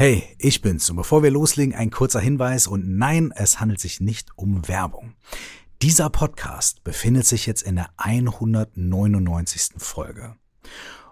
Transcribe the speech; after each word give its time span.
Hey, 0.00 0.24
ich 0.38 0.62
bin's 0.62 0.88
und 0.88 0.96
bevor 0.96 1.22
wir 1.22 1.30
loslegen, 1.30 1.74
ein 1.74 1.90
kurzer 1.90 2.20
Hinweis 2.20 2.66
und 2.66 2.88
nein, 2.88 3.34
es 3.36 3.60
handelt 3.60 3.80
sich 3.80 4.00
nicht 4.00 4.30
um 4.34 4.66
Werbung. 4.66 5.12
Dieser 5.82 6.08
Podcast 6.08 6.82
befindet 6.84 7.26
sich 7.26 7.44
jetzt 7.44 7.60
in 7.60 7.76
der 7.76 7.90
199. 7.98 9.72
Folge. 9.76 10.36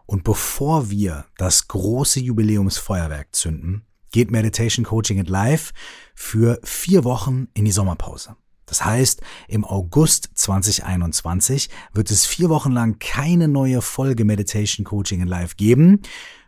Und 0.07 0.25
bevor 0.25 0.89
wir 0.89 1.27
das 1.37 1.69
große 1.69 2.21
Jubiläumsfeuerwerk 2.21 3.37
zünden, 3.37 3.85
geht 4.11 4.31
Meditation 4.31 4.87
Coaching 4.87 5.19
and 5.19 5.29
Life 5.29 5.75
für 6.15 6.59
vier 6.65 7.05
Wochen 7.05 7.49
in 7.53 7.67
die 7.67 7.73
Sommerpause. 7.73 8.37
Das 8.65 8.87
heißt, 8.87 9.21
im 9.49 9.67
August 9.67 10.31
2021 10.35 11.69
wird 11.93 12.11
es 12.11 12.25
vier 12.25 12.49
Wochen 12.49 12.73
lang 12.73 12.99
keine 12.99 13.49
neue 13.49 13.83
Folge 13.83 14.25
Meditation 14.25 14.85
Coaching 14.85 15.21
in 15.21 15.29
Live 15.29 15.59
geben. 15.59 16.01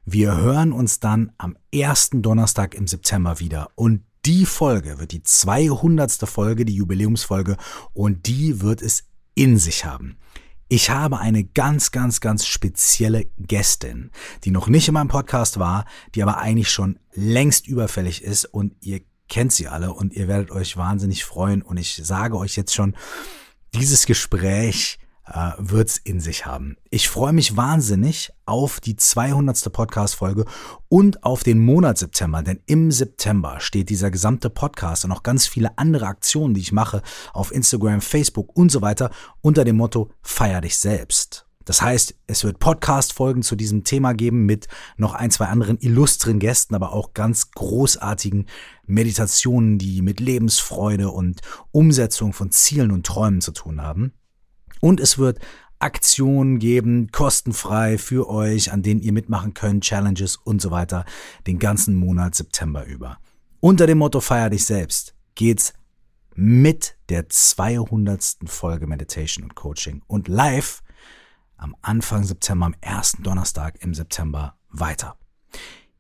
Wir 0.05 0.37
hören 0.37 0.73
uns 0.73 0.99
dann 0.99 1.33
am 1.37 1.57
ersten 1.73 2.23
Donnerstag 2.23 2.75
im 2.75 2.87
September 2.87 3.39
wieder 3.39 3.71
und 3.75 4.03
die 4.27 4.47
Folge 4.47 4.99
wird 4.99 5.13
die 5.13 5.23
200. 5.23 6.13
Folge, 6.29 6.65
die 6.65 6.75
Jubiläumsfolge 6.75 7.57
und 7.93 8.27
die 8.27 8.61
wird 8.61 8.83
es 8.83 9.05
in 9.35 9.59
sich 9.59 9.85
haben. 9.85 10.17
Ich 10.69 10.91
habe 10.91 11.19
eine 11.19 11.45
ganz, 11.45 11.91
ganz, 11.91 12.21
ganz 12.21 12.47
spezielle 12.47 13.27
Gästin, 13.39 14.11
die 14.45 14.51
noch 14.51 14.69
nicht 14.69 14.89
in 14.89 14.95
meinem 14.95 15.09
Podcast 15.09 15.59
war, 15.59 15.85
die 16.15 16.23
aber 16.23 16.39
eigentlich 16.39 16.71
schon 16.71 16.99
längst 17.13 17.67
überfällig 17.67 18.23
ist 18.23 18.45
und 18.45 18.75
ihr 18.81 19.01
kennt 19.29 19.53
sie 19.53 19.69
alle 19.69 19.93
und 19.93 20.13
ihr 20.13 20.29
werdet 20.29 20.51
euch 20.51 20.77
wahnsinnig 20.77 21.25
freuen. 21.25 21.63
Und 21.63 21.77
ich 21.77 22.01
sage 22.05 22.37
euch 22.37 22.57
jetzt 22.57 22.75
schon, 22.75 22.95
dieses 23.75 24.07
Gespräch 24.07 24.99
äh, 25.33 25.53
wird's 25.59 25.97
in 25.99 26.21
sich 26.21 26.47
haben. 26.47 26.77
Ich 26.91 27.09
freue 27.09 27.33
mich 27.33 27.57
wahnsinnig 27.57 28.33
auf 28.47 28.81
die 28.81 28.97
200. 28.97 29.73
Podcast-Folge 29.73 30.45
und 30.89 31.25
auf 31.25 31.43
den 31.45 31.59
Monat 31.59 31.99
September, 31.99 32.43
denn 32.43 32.61
im 32.67 32.91
September 32.91 33.61
steht 33.61 33.89
dieser 33.89 34.11
gesamte 34.11 34.51
Podcast 34.51 35.05
und 35.05 35.13
auch 35.13 35.23
ganz 35.23 35.47
viele 35.47 35.79
andere 35.79 36.07
Aktionen, 36.07 36.55
die 36.55 36.61
ich 36.61 36.73
mache 36.73 37.03
auf 37.33 37.53
Instagram, 37.53 38.01
Facebook 38.01 38.57
und 38.57 38.71
so 38.71 38.83
weiter 38.83 39.11
unter 39.41 39.65
dem 39.65 39.77
Motto 39.77 40.11
Feier 40.23 40.61
dich 40.61 40.77
selbst. 40.79 41.47
Das 41.65 41.83
heißt, 41.83 42.17
es 42.27 42.43
wird 42.43 42.59
Podcast-Folgen 42.59 43.43
zu 43.43 43.55
diesem 43.55 43.85
Thema 43.85 44.13
geben 44.13 44.45
mit 44.45 44.67
noch 44.97 45.15
ein, 45.15 45.31
zwei 45.31 45.47
anderen 45.47 45.79
illustren 45.79 46.41
Gästen, 46.41 46.75
aber 46.75 46.93
auch 46.93 47.15
ganz 47.15 47.53
großartigen 47.53 48.47
Meditationen, 48.87 49.79
die 49.79 50.03
mit 50.03 50.19
Lebensfreude 50.19 51.11
und 51.11 51.43
Umsetzung 51.71 52.33
von 52.33 52.51
Zielen 52.51 52.91
und 52.91 53.07
Träumen 53.07 53.41
zu 53.41 53.53
tun 53.53 53.83
haben. 53.83 54.15
Und 54.81 55.01
es 55.01 55.19
wird 55.19 55.39
Aktionen 55.79 56.59
geben, 56.59 57.11
kostenfrei 57.11 57.97
für 57.97 58.29
euch, 58.29 58.73
an 58.73 58.83
denen 58.83 59.01
ihr 59.01 59.13
mitmachen 59.13 59.55
könnt, 59.55 59.85
Challenges 59.85 60.37
und 60.37 60.61
so 60.61 60.71
weiter, 60.71 61.05
den 61.47 61.59
ganzen 61.59 61.95
Monat 61.95 62.35
September 62.35 62.85
über. 62.85 63.19
Unter 63.61 63.87
dem 63.87 63.99
Motto 63.99 64.21
Feier 64.21 64.51
dich 64.51 64.65
selbst 64.65 65.15
geht's 65.35 65.73
mit 66.35 66.97
der 67.09 67.29
200. 67.29 68.39
Folge 68.47 68.87
Meditation 68.87 69.45
und 69.45 69.55
Coaching 69.55 70.03
und 70.07 70.29
live 70.29 70.83
am 71.57 71.77
Anfang 71.83 72.25
September, 72.25 72.67
am 72.67 72.75
ersten 72.81 73.23
Donnerstag 73.23 73.83
im 73.83 73.95
September 73.95 74.57
weiter. 74.71 75.17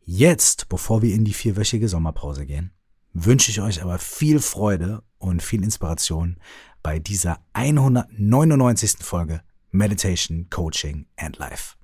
Jetzt, 0.04 0.68
bevor 0.68 1.02
wir 1.02 1.14
in 1.14 1.24
die 1.24 1.34
vierwöchige 1.34 1.88
Sommerpause 1.88 2.46
gehen, 2.46 2.72
wünsche 3.12 3.50
ich 3.50 3.60
euch 3.60 3.82
aber 3.82 3.98
viel 3.98 4.40
Freude 4.40 5.02
und 5.18 5.42
viel 5.42 5.62
Inspiration 5.62 6.38
bei 6.82 6.98
dieser 6.98 7.38
199. 7.52 8.96
Folge 9.00 9.40
Meditation, 9.70 10.46
Coaching 10.50 11.06
and 11.16 11.38
Life. 11.38 11.76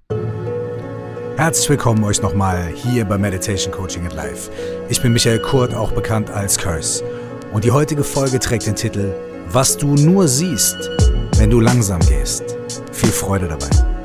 Herzlich 1.37 1.69
willkommen 1.69 2.03
euch 2.05 2.23
nochmal 2.23 2.69
hier 2.75 3.05
bei 3.05 3.19
Meditation, 3.19 3.73
Coaching 3.73 4.05
and 4.05 4.15
Life. 4.15 4.51
Ich 4.89 5.01
bin 5.03 5.13
Michael 5.13 5.41
Kurt, 5.41 5.75
auch 5.75 5.93
bekannt 5.93 6.31
als 6.31 6.57
Curse. 6.59 7.05
Und 7.53 7.65
die 7.65 7.71
heutige 7.71 8.05
Folge 8.05 8.39
trägt 8.39 8.67
den 8.67 8.75
Titel 8.75 9.13
Was 9.49 9.77
du 9.77 9.95
nur 9.95 10.29
siehst, 10.29 10.91
wenn 11.37 11.51
du 11.51 11.61
langsam 11.61 12.01
gehst. 12.01 12.57
Viel 12.93 13.11
Freude 13.11 13.49
dabei. 13.49 13.96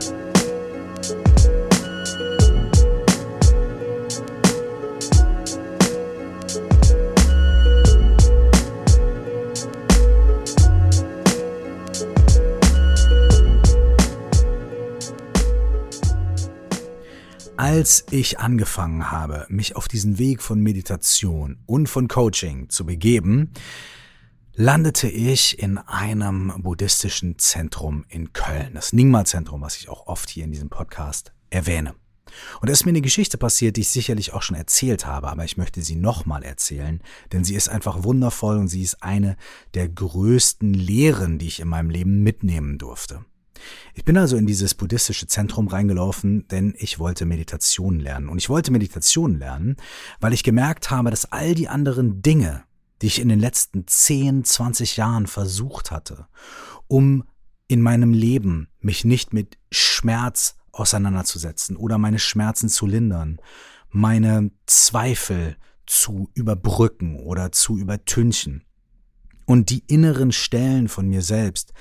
Als 17.81 18.05
ich 18.11 18.37
angefangen 18.37 19.09
habe, 19.09 19.47
mich 19.49 19.75
auf 19.75 19.87
diesen 19.87 20.19
Weg 20.19 20.43
von 20.43 20.61
Meditation 20.61 21.57
und 21.65 21.87
von 21.89 22.07
Coaching 22.07 22.69
zu 22.69 22.85
begeben, 22.85 23.49
landete 24.53 25.09
ich 25.09 25.57
in 25.57 25.79
einem 25.79 26.53
buddhistischen 26.59 27.39
Zentrum 27.39 28.05
in 28.07 28.33
Köln, 28.33 28.75
das 28.75 28.93
Nyingma-Zentrum, 28.93 29.61
was 29.61 29.77
ich 29.77 29.89
auch 29.89 30.05
oft 30.05 30.29
hier 30.29 30.43
in 30.43 30.51
diesem 30.51 30.69
Podcast 30.69 31.33
erwähne. 31.49 31.95
Und 32.59 32.69
da 32.69 32.71
ist 32.71 32.85
mir 32.85 32.91
eine 32.91 33.01
Geschichte 33.01 33.39
passiert, 33.39 33.77
die 33.77 33.81
ich 33.81 33.89
sicherlich 33.89 34.31
auch 34.31 34.43
schon 34.43 34.57
erzählt 34.57 35.07
habe, 35.07 35.29
aber 35.29 35.43
ich 35.43 35.57
möchte 35.57 35.81
sie 35.81 35.95
nochmal 35.95 36.43
erzählen, 36.43 37.01
denn 37.31 37.43
sie 37.43 37.55
ist 37.55 37.67
einfach 37.67 38.03
wundervoll 38.03 38.57
und 38.57 38.67
sie 38.67 38.83
ist 38.83 39.01
eine 39.01 39.37
der 39.73 39.89
größten 39.89 40.75
Lehren, 40.75 41.39
die 41.39 41.47
ich 41.47 41.59
in 41.59 41.67
meinem 41.67 41.89
Leben 41.89 42.21
mitnehmen 42.21 42.77
durfte. 42.77 43.25
Ich 43.93 44.05
bin 44.05 44.17
also 44.17 44.37
in 44.37 44.45
dieses 44.45 44.73
buddhistische 44.73 45.27
Zentrum 45.27 45.67
reingelaufen, 45.67 46.47
denn 46.47 46.73
ich 46.77 46.99
wollte 46.99 47.25
Meditation 47.25 47.99
lernen. 47.99 48.29
Und 48.29 48.37
ich 48.37 48.49
wollte 48.49 48.71
Meditation 48.71 49.37
lernen, 49.37 49.77
weil 50.19 50.33
ich 50.33 50.43
gemerkt 50.43 50.89
habe, 50.89 51.11
dass 51.11 51.31
all 51.31 51.53
die 51.53 51.67
anderen 51.67 52.21
Dinge, 52.21 52.63
die 53.01 53.07
ich 53.07 53.19
in 53.19 53.29
den 53.29 53.39
letzten 53.39 53.87
10, 53.87 54.43
20 54.43 54.97
Jahren 54.97 55.27
versucht 55.27 55.91
hatte, 55.91 56.27
um 56.87 57.23
in 57.67 57.81
meinem 57.81 58.13
Leben 58.13 58.67
mich 58.79 59.05
nicht 59.05 59.33
mit 59.33 59.57
Schmerz 59.71 60.55
auseinanderzusetzen 60.71 61.75
oder 61.75 61.97
meine 61.97 62.19
Schmerzen 62.19 62.69
zu 62.69 62.85
lindern, 62.85 63.39
meine 63.89 64.51
Zweifel 64.65 65.57
zu 65.85 66.29
überbrücken 66.33 67.17
oder 67.17 67.51
zu 67.51 67.77
übertünchen 67.77 68.63
und 69.45 69.69
die 69.69 69.83
inneren 69.87 70.31
Stellen 70.31 70.87
von 70.87 71.09
mir 71.09 71.21
selbst, 71.21 71.73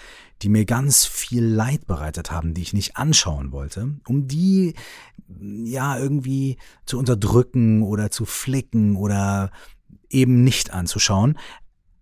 die 0.42 0.48
mir 0.48 0.64
ganz 0.64 1.04
viel 1.04 1.44
Leid 1.44 1.86
bereitet 1.86 2.30
haben, 2.30 2.54
die 2.54 2.62
ich 2.62 2.72
nicht 2.72 2.96
anschauen 2.96 3.52
wollte, 3.52 3.96
um 4.06 4.26
die 4.26 4.74
ja 5.28 5.98
irgendwie 5.98 6.56
zu 6.86 6.98
unterdrücken 6.98 7.82
oder 7.82 8.10
zu 8.10 8.24
flicken 8.24 8.96
oder 8.96 9.50
eben 10.08 10.42
nicht 10.42 10.72
anzuschauen. 10.72 11.38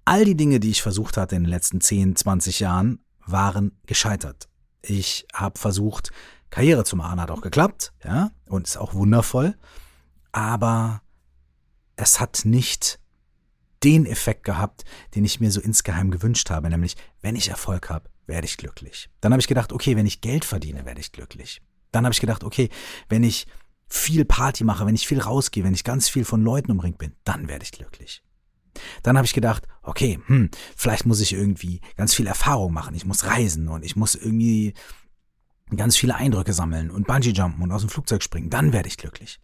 All 0.04 0.24
die 0.24 0.36
Dinge, 0.36 0.60
die 0.60 0.70
ich 0.70 0.82
versucht 0.82 1.16
hatte 1.16 1.36
in 1.36 1.44
den 1.44 1.50
letzten 1.50 1.80
10, 1.80 2.16
20 2.16 2.60
Jahren, 2.60 3.00
waren 3.26 3.72
gescheitert. 3.86 4.48
Ich 4.80 5.26
habe 5.34 5.58
versucht, 5.58 6.10
Karriere 6.50 6.84
zu 6.84 6.96
machen, 6.96 7.20
hat 7.20 7.30
auch 7.30 7.42
geklappt, 7.42 7.92
ja, 8.04 8.30
und 8.46 8.66
ist 8.66 8.78
auch 8.78 8.94
wundervoll, 8.94 9.54
aber 10.32 11.02
es 11.96 12.20
hat 12.20 12.42
nicht 12.44 13.00
den 13.84 14.06
Effekt 14.06 14.44
gehabt, 14.44 14.84
den 15.14 15.24
ich 15.24 15.40
mir 15.40 15.50
so 15.50 15.60
insgeheim 15.60 16.10
gewünscht 16.10 16.50
habe, 16.50 16.70
nämlich 16.70 16.96
wenn 17.20 17.36
ich 17.36 17.48
Erfolg 17.48 17.90
habe, 17.90 18.08
werde 18.28 18.46
ich 18.46 18.56
glücklich. 18.56 19.10
Dann 19.20 19.32
habe 19.32 19.40
ich 19.40 19.48
gedacht, 19.48 19.72
okay, 19.72 19.96
wenn 19.96 20.06
ich 20.06 20.20
Geld 20.20 20.44
verdiene, 20.44 20.84
werde 20.84 21.00
ich 21.00 21.12
glücklich. 21.12 21.60
Dann 21.90 22.04
habe 22.04 22.12
ich 22.12 22.20
gedacht, 22.20 22.44
okay, 22.44 22.68
wenn 23.08 23.24
ich 23.24 23.46
viel 23.88 24.24
Party 24.24 24.64
mache, 24.64 24.86
wenn 24.86 24.94
ich 24.94 25.08
viel 25.08 25.20
rausgehe, 25.20 25.64
wenn 25.64 25.74
ich 25.74 25.84
ganz 25.84 26.08
viel 26.08 26.24
von 26.24 26.42
Leuten 26.42 26.70
umringt 26.70 26.98
bin, 26.98 27.14
dann 27.24 27.48
werde 27.48 27.64
ich 27.64 27.72
glücklich. 27.72 28.22
Dann 29.02 29.16
habe 29.16 29.26
ich 29.26 29.32
gedacht, 29.32 29.66
okay, 29.82 30.20
hm, 30.26 30.50
vielleicht 30.76 31.06
muss 31.06 31.20
ich 31.20 31.32
irgendwie 31.32 31.80
ganz 31.96 32.14
viel 32.14 32.26
Erfahrung 32.26 32.72
machen. 32.72 32.94
Ich 32.94 33.06
muss 33.06 33.24
reisen 33.24 33.68
und 33.68 33.84
ich 33.84 33.96
muss 33.96 34.14
irgendwie 34.14 34.74
ganz 35.74 35.96
viele 35.96 36.14
Eindrücke 36.14 36.52
sammeln 36.52 36.90
und 36.90 37.06
Bungee 37.06 37.30
jumpen 37.30 37.62
und 37.62 37.72
aus 37.72 37.80
dem 37.80 37.90
Flugzeug 37.90 38.22
springen. 38.22 38.50
Dann 38.50 38.72
werde 38.72 38.88
ich 38.88 38.98
glücklich. 38.98 39.40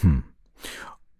Hm. 0.00 0.24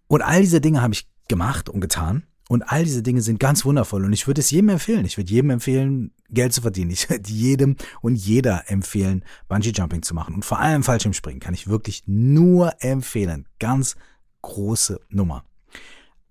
Und 0.07 0.21
all 0.21 0.41
diese 0.41 0.61
Dinge 0.61 0.81
habe 0.81 0.93
ich 0.93 1.07
gemacht 1.27 1.69
und 1.69 1.81
getan. 1.81 2.25
Und 2.47 2.61
all 2.63 2.83
diese 2.83 3.01
Dinge 3.01 3.21
sind 3.21 3.39
ganz 3.39 3.65
wundervoll 3.65 4.05
und 4.05 4.13
ich 4.13 4.27
würde 4.27 4.41
es 4.41 4.51
jedem 4.51 4.69
empfehlen. 4.69 5.05
Ich 5.05 5.17
würde 5.17 5.31
jedem 5.31 5.49
empfehlen, 5.49 6.11
Geld 6.29 6.53
zu 6.53 6.61
verdienen. 6.61 6.91
Ich 6.91 7.09
würde 7.09 7.29
jedem 7.29 7.75
und 8.01 8.15
jeder 8.15 8.69
empfehlen, 8.69 9.23
Bungee 9.47 9.71
Jumping 9.71 10.03
zu 10.03 10.13
machen. 10.13 10.35
Und 10.35 10.45
vor 10.45 10.59
allem 10.59 10.83
Fallschirmspringen 10.83 11.39
kann 11.39 11.55
ich 11.55 11.67
wirklich 11.67 12.03
nur 12.05 12.73
empfehlen. 12.83 13.47
Ganz 13.59 13.95
große 14.43 14.99
Nummer. 15.09 15.43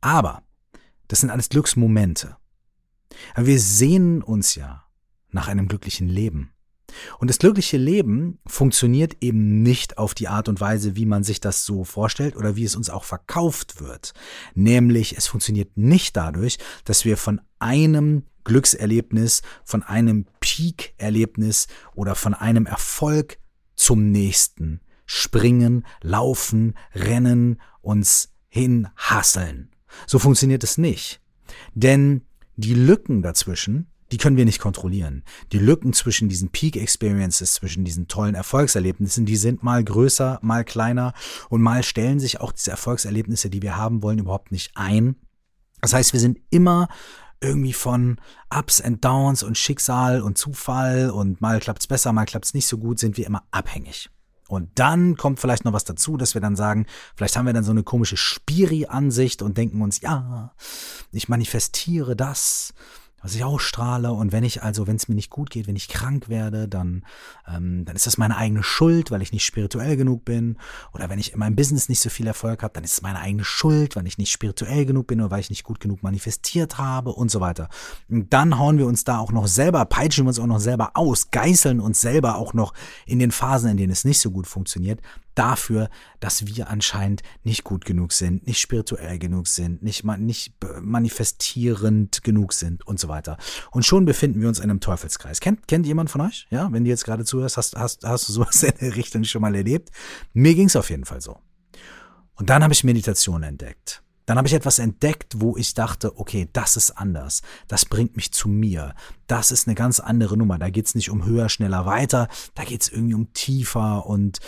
Aber 0.01 0.43
das 1.09 1.21
sind 1.21 1.31
alles 1.31 1.49
Glücksmomente. 1.49 2.37
Wir 3.37 3.59
sehnen 3.61 4.23
uns 4.23 4.55
ja 4.55 4.85
nach 5.31 5.49
einem 5.49 5.67
glücklichen 5.67 6.09
Leben. 6.09 6.54
Und 7.19 7.29
das 7.29 7.39
glückliche 7.39 7.77
Leben 7.77 8.39
funktioniert 8.47 9.17
eben 9.21 9.63
nicht 9.63 9.99
auf 9.99 10.15
die 10.15 10.29
Art 10.29 10.49
und 10.49 10.61
Weise, 10.61 10.97
wie 10.97 11.07
man 11.07 11.25
sich 11.25 11.41
das 11.41 11.65
so 11.65 11.85
vorstellt 11.85 12.37
oder 12.37 12.57
wie 12.57 12.65
es 12.65 12.77
uns 12.77 12.91
auch 12.91 13.05
verkauft 13.05 13.81
wird. 13.81 14.13
Nämlich, 14.55 15.17
es 15.17 15.27
funktioniert 15.27 15.77
nicht 15.77 16.17
dadurch, 16.17 16.59
dass 16.85 17.05
wir 17.05 17.17
von 17.17 17.41
einem 17.59 18.25
Glückserlebnis, 18.45 19.43
von 19.65 19.83
einem 19.83 20.27
Peak-Erlebnis 20.41 21.67
oder 21.95 22.15
von 22.15 22.35
einem 22.35 22.67
Erfolg 22.67 23.39
zum 23.75 24.11
nächsten 24.11 24.81
springen, 25.07 25.85
laufen, 26.03 26.75
rennen, 26.95 27.61
uns 27.81 28.33
hinhasseln. 28.49 29.71
So 30.07 30.19
funktioniert 30.19 30.65
es 30.65 30.79
nicht. 30.79 31.21
Denn 31.75 32.23
die 32.57 32.75
Lücken 32.75 33.23
dazwischen, 33.23 33.91
die 34.13 34.19
können 34.19 34.37
wir 34.37 34.45
nicht 34.45 34.61
kontrollieren. 34.61 35.25
Die 35.53 35.59
Lücken 35.59 35.93
zwischen 35.93 36.29
diesen 36.29 36.51
Peak 36.51 36.77
Experiences, 36.77 37.55
zwischen 37.55 37.85
diesen 37.85 38.09
tollen 38.09 38.35
Erfolgserlebnissen, 38.35 39.27
die 39.27 39.37
sind 39.37 39.63
mal 39.63 39.83
größer, 39.83 40.39
mal 40.43 40.65
kleiner 40.65 41.15
und 41.49 41.63
mal 41.63 41.83
stellen 41.83 42.21
sich 42.21 42.41
auch 42.41 42.53
diese 42.53 42.71
Erfolgserlebnisse, 42.71 43.51
die 43.51 43.63
wir 43.63 43.77
haben 43.77 44.03
wollen, 44.03 44.19
überhaupt 44.19 44.53
nicht 44.53 44.73
ein. 44.75 45.17
Das 45.81 45.93
heißt, 45.93 46.13
wir 46.13 46.21
sind 46.21 46.39
immer 46.51 46.89
irgendwie 47.41 47.73
von 47.75 48.19
Ups 48.55 48.81
and 48.81 49.05
Downs 49.05 49.43
und 49.43 49.59
Schicksal 49.59 50.23
und 50.23 50.39
Zufall 50.39 51.11
und 51.11 51.41
mal 51.41 51.61
klappt's 51.61 51.87
besser, 51.87 52.13
mal 52.13 52.25
klappt's 52.25 52.55
nicht 52.55 52.67
so 52.67 52.79
gut, 52.79 52.99
sind 52.99 53.17
wir 53.17 53.27
immer 53.27 53.43
abhängig. 53.51 54.11
Und 54.49 54.71
dann 54.75 55.17
kommt 55.17 55.41
vielleicht 55.41 55.65
noch 55.65 55.73
was 55.73 55.85
dazu, 55.85 56.17
dass 56.17 56.35
wir 56.35 56.41
dann 56.41 56.57
sagen, 56.57 56.87
vielleicht 57.17 57.37
haben 57.37 57.47
wir 57.47 57.53
dann 57.53 57.65
so 57.65 57.71
eine 57.71 57.83
komische 57.83 58.17
Spiri-Ansicht 58.17 59.43
und 59.43 59.57
denken 59.57 59.83
uns, 59.83 60.01
ja, 60.01 60.55
ich 61.13 61.29
manifestiere 61.29 62.15
das 62.15 62.75
was 63.25 63.35
ich 63.35 63.43
ausstrahle. 63.43 64.13
Und 64.13 64.33
wenn 64.33 64.45
ich 64.45 64.63
also, 64.63 64.87
wenn 64.87 64.97
es 64.97 65.09
mir 65.09 65.15
nicht 65.15 65.31
gut 65.31 65.49
geht, 65.49 65.67
wenn 65.67 65.77
ich 65.77 65.89
krank 65.89 66.29
werde, 66.29 66.69
dann, 66.69 67.05
ähm, 67.49 67.87
dann 67.87 67.97
ist 67.97 68.07
das 68.07 68.19
meine 68.19 68.37
eigene 68.37 68.63
Schuld, 68.63 69.11
weil 69.11 69.23
ich 69.23 69.33
nicht 69.33 69.47
spirituell 69.47 69.97
genug 69.97 70.27
bin. 70.27 70.59
Oder 70.93 71.09
wenn 71.09 71.19
ich 71.19 71.33
in 71.33 71.39
meinem 71.39 71.57
Business 71.57 71.89
nicht 71.89 72.01
so 72.01 72.11
viel 72.11 72.27
Erfolg 72.27 72.63
habe, 72.63 72.75
dann 72.75 72.85
ist 72.85 72.93
es 72.93 73.03
meine 73.03 73.21
eigene 73.21 73.43
Schuld, 73.43 73.97
weil 73.97 74.07
ich 74.07 74.19
nicht 74.19 74.31
spirituell 74.31 74.85
genug 74.85 75.07
bin 75.07 75.23
oder 75.23 75.31
weil 75.31 75.41
ich 75.41 75.49
nicht 75.49 75.65
gut 75.65 75.81
genug 75.81 76.03
manifestiert 76.03 76.77
habe 76.77 77.13
und 77.13 77.31
so 77.31 77.41
weiter. 77.41 77.71
Und 78.11 78.31
dann 78.35 78.59
hauen 78.59 78.77
wir 78.77 78.87
uns 78.87 79.05
da 79.05 79.19
auch 79.19 79.33
noch 79.33 79.47
selber, 79.47 79.87
peitschen 79.87 80.27
wir 80.27 80.29
uns 80.29 80.39
auch 80.39 80.47
noch 80.47 80.61
selber 80.61 80.91
aus, 80.93 81.31
geißeln 81.31 81.81
uns 81.81 82.03
selber 82.03 82.37
auch 82.37 82.53
noch 82.53 82.75
in 83.07 83.21
den 83.21 83.31
Phasen, 83.31 83.71
in 83.71 83.79
denen 83.79 83.93
es 83.93 84.05
nicht 84.05 84.21
so 84.21 84.31
gut 84.31 84.47
funktioniert, 84.47 85.01
dafür, 85.35 85.91
dass 86.21 86.47
wir 86.47 86.69
anscheinend 86.69 87.23
nicht 87.43 87.65
gut 87.65 87.85
genug 87.85 88.13
sind, 88.13 88.47
nicht 88.47 88.61
spirituell 88.61 89.19
genug 89.19 89.49
sind, 89.49 89.83
nicht, 89.83 90.05
nicht 90.05 90.55
manifestierend 90.81 92.23
genug 92.23 92.53
sind 92.53 92.87
und 92.87 92.99
so 92.99 93.09
weiter. 93.09 93.37
Und 93.71 93.85
schon 93.85 94.05
befinden 94.05 94.41
wir 94.41 94.49
uns 94.49 94.59
in 94.59 94.71
einem 94.71 94.81
Teufelskreis. 94.81 95.41
Kennt, 95.41 95.67
kennt 95.69 95.87
jemand 95.87 96.11
von 96.11 96.21
euch? 96.21 96.47
Ja, 96.51 96.73
wenn 96.73 96.85
du 96.85 96.91
jetzt 96.91 97.05
gerade 97.05 97.25
zuhörst, 97.25 97.57
hast, 97.57 97.77
hast, 97.77 98.05
hast 98.05 98.29
du 98.29 98.33
sowas 98.33 98.63
in 98.63 98.73
der 98.81 98.97
Richtung 98.97 99.25
schon 99.25 99.43
mal 99.43 99.55
erlebt? 99.55 99.91
Mir 100.33 100.55
ging 100.55 100.67
es 100.67 100.77
auf 100.77 100.91
jeden 100.91 101.05
Fall 101.05 101.21
so. 101.21 101.39
Und 102.35 102.51
dann 102.51 102.63
habe 102.63 102.73
ich 102.73 102.85
Meditation 102.85 103.43
entdeckt. 103.43 104.03
Dann 104.27 104.39
habe 104.39 104.49
ich 104.49 104.55
etwas 104.55 104.79
entdeckt, 104.79 105.35
wo 105.37 105.57
ich 105.57 105.75
dachte, 105.75 106.19
okay, 106.19 106.49
das 106.53 106.77
ist 106.77 106.93
anders. 106.93 107.43
Das 107.69 107.85
bringt 107.85 108.17
mich 108.17 108.33
zu 108.33 108.49
mir. 108.49 108.95
Das 109.27 109.51
ist 109.51 109.69
eine 109.69 109.75
ganz 109.75 110.01
andere 110.01 110.37
Nummer. 110.37 110.59
Da 110.59 110.71
geht 110.71 110.87
es 110.87 110.95
nicht 110.95 111.11
um 111.11 111.27
höher, 111.27 111.49
schneller, 111.51 111.85
weiter. 111.85 112.29
Da 112.55 112.65
geht 112.65 112.83
es 112.83 112.89
irgendwie 112.89 113.15
um 113.15 113.33
tiefer 113.35 114.07
und 114.07 114.39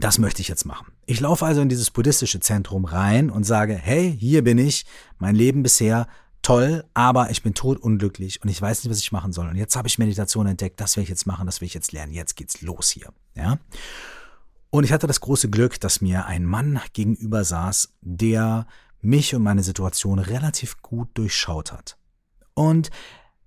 das 0.00 0.18
möchte 0.18 0.40
ich 0.40 0.48
jetzt 0.48 0.64
machen. 0.64 0.92
Ich 1.06 1.20
laufe 1.20 1.44
also 1.44 1.60
in 1.60 1.68
dieses 1.68 1.90
buddhistische 1.90 2.40
Zentrum 2.40 2.84
rein 2.84 3.30
und 3.30 3.44
sage, 3.44 3.74
hey, 3.74 4.16
hier 4.18 4.42
bin 4.42 4.58
ich, 4.58 4.86
mein 5.18 5.34
Leben 5.34 5.62
bisher 5.62 6.06
toll, 6.40 6.84
aber 6.94 7.30
ich 7.30 7.42
bin 7.42 7.54
todunglücklich 7.54 8.42
und 8.42 8.48
ich 8.48 8.60
weiß 8.60 8.82
nicht, 8.82 8.90
was 8.90 8.98
ich 8.98 9.12
machen 9.12 9.32
soll. 9.32 9.48
Und 9.48 9.56
jetzt 9.56 9.76
habe 9.76 9.88
ich 9.88 9.98
Meditation 9.98 10.46
entdeckt, 10.46 10.80
das 10.80 10.96
will 10.96 11.04
ich 11.04 11.08
jetzt 11.08 11.26
machen, 11.26 11.46
das 11.46 11.60
will 11.60 11.66
ich 11.66 11.74
jetzt 11.74 11.92
lernen. 11.92 12.12
Jetzt 12.12 12.36
geht's 12.36 12.62
los 12.62 12.90
hier. 12.90 13.12
Ja. 13.34 13.58
Und 14.70 14.84
ich 14.84 14.92
hatte 14.92 15.06
das 15.06 15.20
große 15.20 15.50
Glück, 15.50 15.78
dass 15.80 16.00
mir 16.00 16.26
ein 16.26 16.44
Mann 16.44 16.80
gegenüber 16.94 17.44
saß, 17.44 17.92
der 18.00 18.66
mich 19.00 19.34
und 19.34 19.42
meine 19.42 19.62
Situation 19.62 20.18
relativ 20.18 20.80
gut 20.80 21.10
durchschaut 21.14 21.72
hat. 21.72 21.98
Und 22.54 22.90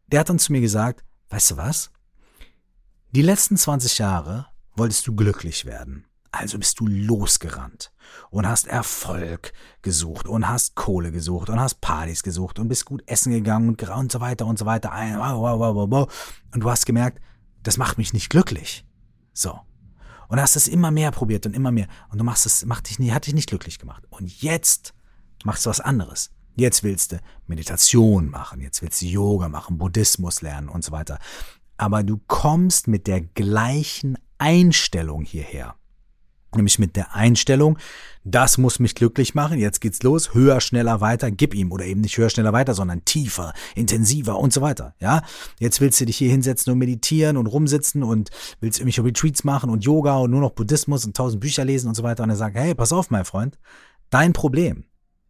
der 0.08 0.20
hat 0.22 0.30
dann 0.30 0.40
zu 0.40 0.52
mir 0.52 0.62
gesagt, 0.62 1.04
weißt 1.30 1.52
du 1.52 1.58
was? 1.58 1.92
Die 3.12 3.22
letzten 3.22 3.58
20 3.58 3.98
Jahre 3.98 4.48
wolltest 4.76 5.08
du 5.08 5.16
glücklich 5.16 5.66
werden. 5.66 6.06
Also 6.38 6.60
bist 6.60 6.80
du 6.82 6.88
losgerannt 6.88 7.94
und 8.30 8.46
hast 8.46 8.68
Erfolg 8.68 9.54
gesucht 9.82 10.28
und 10.28 10.50
hast 10.50 10.76
Kohle 10.76 11.14
gesucht 11.14 11.50
und 11.50 11.60
hast 11.62 11.80
Partys 11.80 12.24
gesucht 12.24 12.60
und 12.60 12.68
bist 12.68 12.86
gut 12.86 13.04
essen 13.06 13.32
gegangen 13.32 13.70
und, 13.70 14.12
so 14.12 14.20
weiter 14.20 14.46
und 14.46 14.60
so 14.60 14.66
weiter. 14.66 14.92
Und 14.92 16.60
du 16.60 16.70
hast 16.70 16.86
gemerkt, 16.86 17.22
das 17.64 17.78
macht 17.78 17.98
mich 17.98 18.12
nicht 18.12 18.30
glücklich. 18.30 18.86
So. 19.34 19.58
Und 20.28 20.42
hast 20.42 20.58
es 20.58 20.68
immer 20.68 20.92
mehr 20.92 21.12
probiert 21.12 21.46
und 21.46 21.56
immer 21.56 21.72
mehr. 21.72 21.88
Und 22.10 22.18
du 22.18 22.26
machst 22.26 22.46
es, 22.46 22.66
macht 22.66 22.90
dich 22.90 23.14
hat 23.14 23.28
dich 23.28 23.34
nicht 23.34 23.50
glücklich 23.50 23.80
gemacht. 23.80 24.04
Und 24.10 24.42
jetzt 24.42 24.94
machst 25.46 25.66
du 25.66 25.70
was 25.70 25.80
anderes. 25.80 26.32
Jetzt 26.58 26.84
willst 26.84 27.14
du 27.14 27.20
Meditation 27.48 28.30
machen, 28.30 28.60
jetzt 28.60 28.82
willst 28.82 29.02
du 29.02 29.06
Yoga 29.06 29.48
machen, 29.48 29.78
Buddhismus 29.78 30.42
lernen 30.42 30.68
und 30.68 30.84
so 30.84 30.92
weiter. 30.92 31.18
Aber 31.78 32.04
du 32.04 32.20
kommst 32.28 32.88
mit 32.88 33.08
der 33.08 33.22
gleichen 33.22 34.18
Einstellung 34.38 35.24
hierher 35.24 35.76
nämlich 36.54 36.80
mit 36.80 36.96
der 36.96 37.16
Einstellung, 37.16 37.78
das 38.24 38.58
muss 38.58 38.80
mich 38.80 38.96
glücklich 38.96 39.36
machen, 39.36 39.60
jetzt 39.60 39.82
geht's 39.82 40.02
los, 40.02 40.34
höher, 40.34 40.60
schneller, 40.60 41.00
weiter, 41.00 41.30
gib 41.30 41.54
ihm 41.54 41.72
oder 41.72 41.86
eben 41.86 42.02
nicht 42.02 42.18
höher, 42.18 42.30
schneller, 42.30 42.54
weiter, 42.54 42.74
sondern 42.74 43.06
tiefer, 43.06 43.54
intensiver 43.76 44.40
und 44.40 44.52
so 44.52 44.62
weiter, 44.62 44.96
ja? 45.00 45.22
Jetzt 45.60 45.80
willst 45.80 46.02
du 46.02 46.06
dich 46.06 46.18
hier 46.18 46.32
hinsetzen 46.32 46.74
und 46.74 46.80
meditieren 46.80 47.38
und 47.38 47.46
rumsitzen 47.46 48.04
und 48.04 48.32
willst 48.62 48.80
irgendwelche 48.80 49.04
Retreats 49.04 49.44
machen 49.44 49.70
und 49.70 49.84
Yoga 49.84 50.18
und 50.18 50.32
nur 50.32 50.42
noch 50.42 50.52
Buddhismus 50.52 51.06
und 51.06 51.16
tausend 51.16 51.40
Bücher 51.40 51.66
lesen 51.66 51.88
und 51.88 51.96
so 51.96 52.04
weiter 52.04 52.24
und 52.24 52.32
er 52.32 52.36
sagt, 52.36 52.56
hey, 52.56 52.74
pass 52.74 52.92
auf, 52.92 53.12
mein 53.12 53.26
Freund, 53.26 53.60
dein 54.10 54.34
Problem 54.34 54.86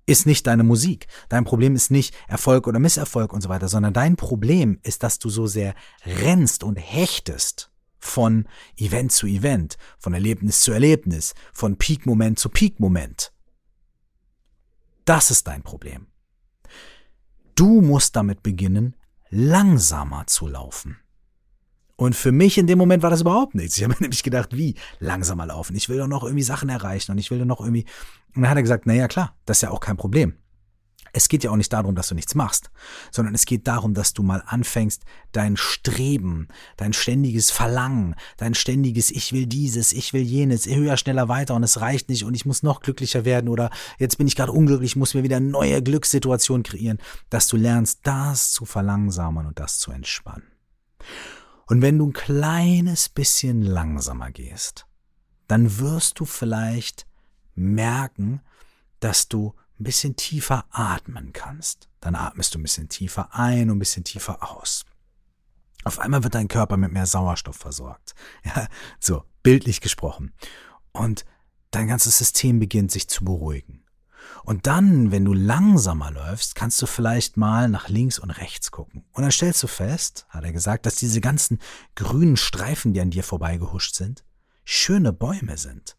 ist 0.06 0.26
nicht 0.26 0.48
deine 0.48 0.64
Musik. 0.64 1.08
Dein 1.30 1.46
Problem 1.46 1.76
ist 1.76 1.92
nicht 1.92 2.14
Erfolg 2.28 2.68
oder 2.68 2.80
Misserfolg 2.80 3.34
und 3.34 3.42
so 3.42 3.50
weiter, 3.50 3.68
sondern 3.68 3.94
dein 3.94 4.16
Problem 4.16 4.80
ist, 4.84 5.04
dass 5.04 5.20
du 5.20 5.30
so 5.30 5.48
sehr 5.48 5.74
rennst 6.06 6.64
und 6.64 6.78
hechtest 6.78 7.72
von 8.06 8.48
Event 8.78 9.12
zu 9.12 9.28
Event, 9.28 9.78
von 9.98 10.14
Erlebnis 10.14 10.62
zu 10.62 10.72
Erlebnis, 10.72 11.34
von 11.54 11.78
Peak-Moment 11.78 12.40
zu 12.40 12.50
Peak-Moment. 12.50 13.32
Das 15.06 15.32
ist 15.32 15.48
dein 15.48 15.64
Problem. 15.64 16.08
Du 17.56 17.82
musst 17.82 18.16
damit 18.16 18.44
beginnen, 18.44 18.96
langsamer 19.30 20.28
zu 20.28 20.48
laufen. 20.48 20.98
Und 21.96 22.16
für 22.16 22.34
mich 22.34 22.58
in 22.58 22.68
dem 22.68 22.78
Moment 22.78 23.04
war 23.04 23.10
das 23.10 23.22
überhaupt 23.22 23.56
nichts. 23.56 23.78
Ich 23.78 23.84
habe 23.84 23.96
nämlich 24.00 24.24
gedacht, 24.24 24.56
wie 24.56 24.76
langsamer 25.00 25.46
laufen? 25.46 25.76
Ich 25.76 25.88
will 25.88 25.98
doch 25.98 26.08
noch 26.08 26.24
irgendwie 26.24 26.44
Sachen 26.44 26.70
erreichen 26.70 27.12
und 27.12 27.18
ich 27.18 27.32
will 27.32 27.40
doch 27.40 27.46
noch 27.46 27.62
irgendwie. 27.62 27.86
Und 28.36 28.42
dann 28.42 28.50
hat 28.50 28.58
er 28.58 28.64
gesagt, 28.64 28.86
naja, 28.86 29.08
klar, 29.08 29.36
das 29.46 29.58
ist 29.58 29.62
ja 29.62 29.72
auch 29.72 29.80
kein 29.80 29.98
Problem 29.98 30.38
es 31.16 31.30
geht 31.30 31.46
ja 31.46 31.52
auch 31.52 31.56
nicht 31.56 31.72
darum, 31.72 31.96
dass 31.96 32.10
du 32.10 32.16
nichts 32.16 32.36
machst, 32.36 32.72
sondern 33.10 33.34
es 33.34 33.46
geht 33.46 33.68
darum, 33.68 33.94
dass 33.94 34.14
du 34.14 34.22
mal 34.22 34.44
anfängst, 34.46 35.04
dein 35.32 35.56
Streben, 35.56 36.50
dein 36.76 36.92
ständiges 36.92 37.52
Verlangen, 37.52 38.16
dein 38.36 38.54
ständiges 38.54 39.12
Ich 39.12 39.32
will 39.32 39.46
dieses, 39.46 39.94
ich 39.94 40.12
will 40.12 40.24
jenes, 40.24 40.66
höher, 40.66 40.98
schneller, 40.98 41.30
weiter 41.30 41.56
und 41.56 41.64
es 41.64 41.80
reicht 41.80 42.10
nicht 42.10 42.26
und 42.26 42.34
ich 42.34 42.46
muss 42.46 42.64
noch 42.64 42.82
glücklicher 42.82 43.24
werden 43.24 43.48
oder 43.48 43.70
jetzt 43.98 44.18
bin 44.18 44.28
ich 44.28 44.36
gerade 44.36 44.52
unglücklich, 44.52 44.98
muss 44.98 45.14
mir 45.14 45.24
wieder 45.24 45.38
eine 45.38 45.48
neue 45.48 45.82
Glückssituation 45.82 46.64
kreieren, 46.64 46.98
dass 47.30 47.48
du 47.48 47.56
lernst, 47.56 48.02
das 48.04 48.52
zu 48.52 48.66
verlangsamen 48.66 49.46
und 49.46 49.58
das 49.58 49.80
zu 49.80 49.92
entspannen. 49.92 50.52
Und 51.68 51.82
wenn 51.82 51.98
du 51.98 52.08
ein 52.08 52.14
kleines 52.14 53.08
bisschen 53.08 53.62
langsamer 53.62 54.32
gehst, 54.32 54.86
dann 55.48 55.80
wirst 55.80 56.20
du 56.20 56.26
vielleicht 56.26 57.08
merken, 57.56 58.42
dass 59.00 59.30
du 59.30 59.56
ein 59.80 59.84
bisschen 59.84 60.16
tiefer 60.16 60.66
atmen 60.72 61.34
kannst. 61.34 61.90
Dann 62.00 62.16
atmest 62.16 62.54
du 62.54 62.60
ein 62.60 62.64
bisschen 62.64 62.90
tiefer 62.90 63.34
ein 63.34 63.70
und 63.70 63.78
ein 63.78 63.80
bisschen 63.80 64.04
tiefer 64.04 64.52
aus. 64.52 64.86
Auf 65.84 66.00
einmal 66.00 66.24
wird 66.24 66.36
dein 66.36 66.48
Körper 66.48 66.78
mit 66.78 66.92
mehr 66.92 67.06
Sauerstoff 67.06 67.58
versorgt. 67.58 68.16
Ja, 68.44 68.68
so, 69.00 69.24
bildlich 69.44 69.82
gesprochen. 69.82 70.34
Und 70.92 71.26
dein 71.72 71.88
ganzes 71.88 72.18
System 72.18 72.60
beginnt 72.60 72.92
sich 72.92 73.08
zu 73.08 73.24
beruhigen. 73.24 73.86
Und 74.44 74.68
dann, 74.68 75.12
wenn 75.12 75.26
du 75.26 75.34
langsamer 75.34 76.12
läufst, 76.12 76.56
kannst 76.56 76.82
du 76.82 76.88
vielleicht 76.88 77.38
mal 77.38 77.70
nach 77.70 77.90
links 77.90 78.18
und 78.18 78.32
rechts 78.32 78.72
gucken. 78.72 79.06
Und 79.12 79.24
dann 79.24 79.32
stellst 79.32 79.62
du 79.62 79.68
fest, 79.68 80.26
hat 80.30 80.44
er 80.44 80.52
gesagt, 80.52 80.86
dass 80.86 80.96
diese 80.96 81.22
ganzen 81.22 81.60
grünen 81.96 82.38
Streifen, 82.38 82.94
die 82.94 83.02
an 83.02 83.12
dir 83.12 83.24
vorbeigehuscht 83.24 83.96
sind, 83.96 84.24
schöne 84.64 85.14
Bäume 85.14 85.58
sind. 85.58 85.96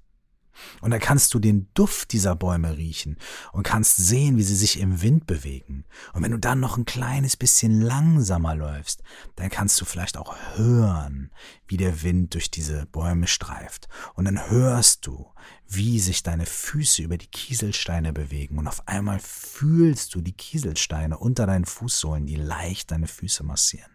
Und 0.81 0.91
da 0.91 0.99
kannst 0.99 1.35
du 1.35 1.39
den 1.39 1.69
Duft 1.75 2.13
dieser 2.13 2.37
Bäume 2.37 2.77
riechen 2.77 3.17
und 3.53 3.63
kannst 3.63 3.97
sehen, 3.97 4.37
wie 4.37 4.43
sie 4.43 4.55
sich 4.55 4.81
im 4.81 5.03
Wind 5.03 5.27
bewegen. 5.27 5.85
Und 6.13 6.23
wenn 6.23 6.33
du 6.33 6.39
dann 6.39 6.61
noch 6.61 6.77
ein 6.77 6.85
kleines 6.85 7.37
bisschen 7.37 7.81
langsamer 7.81 8.55
läufst, 8.55 9.03
dann 9.37 9.51
kannst 9.51 9.81
du 9.81 9.85
vielleicht 9.85 10.17
auch 10.17 10.37
hören, 10.55 11.31
wie 11.69 11.77
der 11.77 12.03
Wind 12.03 12.35
durch 12.35 12.51
diese 12.51 12.87
Bäume 12.87 13.27
streift. 13.27 13.89
Und 14.15 14.27
dann 14.27 14.51
hörst 14.51 15.07
du, 15.07 15.27
wie 15.69 16.01
sich 16.01 16.23
deine 16.23 16.47
Füße 16.47 17.03
über 17.03 17.19
die 17.19 17.27
Kieselsteine 17.27 18.13
bewegen. 18.13 18.59
Und 18.59 18.69
auf 18.69 18.87
einmal 18.87 19.19
fühlst 19.21 20.15
du 20.15 20.21
die 20.21 20.33
Kieselsteine 20.33 21.19
unter 21.19 21.47
deinen 21.47 21.65
Fußsohlen, 21.65 22.27
die 22.27 22.37
leicht 22.37 22.91
deine 22.91 23.09
Füße 23.09 23.45
massieren. 23.45 23.91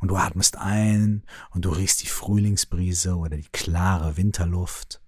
Und 0.00 0.08
du 0.08 0.16
atmest 0.16 0.58
ein 0.58 1.22
und 1.50 1.64
du 1.64 1.70
riechst 1.70 2.02
die 2.02 2.08
Frühlingsbrise 2.08 3.16
oder 3.16 3.36
die 3.36 3.48
klare 3.52 4.16
Winterluft 4.16 5.00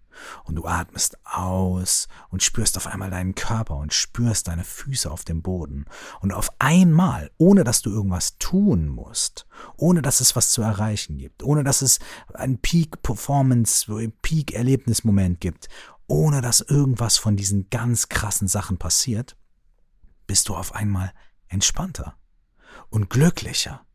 und 0.45 0.57
du 0.57 0.67
atmest 0.67 1.19
aus 1.25 2.09
und 2.31 2.43
spürst 2.43 2.77
auf 2.77 2.87
einmal 2.87 3.11
deinen 3.11 3.35
Körper 3.35 3.77
und 3.77 3.95
spürst 3.95 4.49
deine 4.49 4.65
Füße 4.65 5.11
auf 5.11 5.25
dem 5.25 5.43
Boden. 5.43 5.87
Und 6.21 6.33
auf 6.33 6.51
einmal, 6.59 7.31
ohne 7.39 7.65
dass 7.65 7.83
du 7.83 7.91
irgendwas 7.91 8.39
tun 8.39 8.89
musst, 8.89 9.47
ohne 9.77 10.03
dass 10.03 10.21
es 10.21 10.37
was 10.37 10.51
zu 10.51 10.63
erreichen 10.63 11.19
gibt, 11.19 11.43
ohne 11.43 11.65
dass 11.65 11.83
es 11.83 11.99
einen 12.35 12.59
Peak-Performance, 12.59 13.87
Peak-Erlebnismoment 14.23 15.41
gibt, 15.41 15.69
ohne 16.07 16.41
dass 16.41 16.61
irgendwas 16.61 17.19
von 17.19 17.37
diesen 17.37 17.69
ganz 17.71 18.09
krassen 18.09 18.49
Sachen 18.49 18.79
passiert, 18.79 19.37
bist 20.27 20.49
du 20.49 20.57
auf 20.57 20.75
einmal 20.75 21.13
entspannter 21.49 22.17
und 22.91 23.11
glücklicher. 23.11 23.86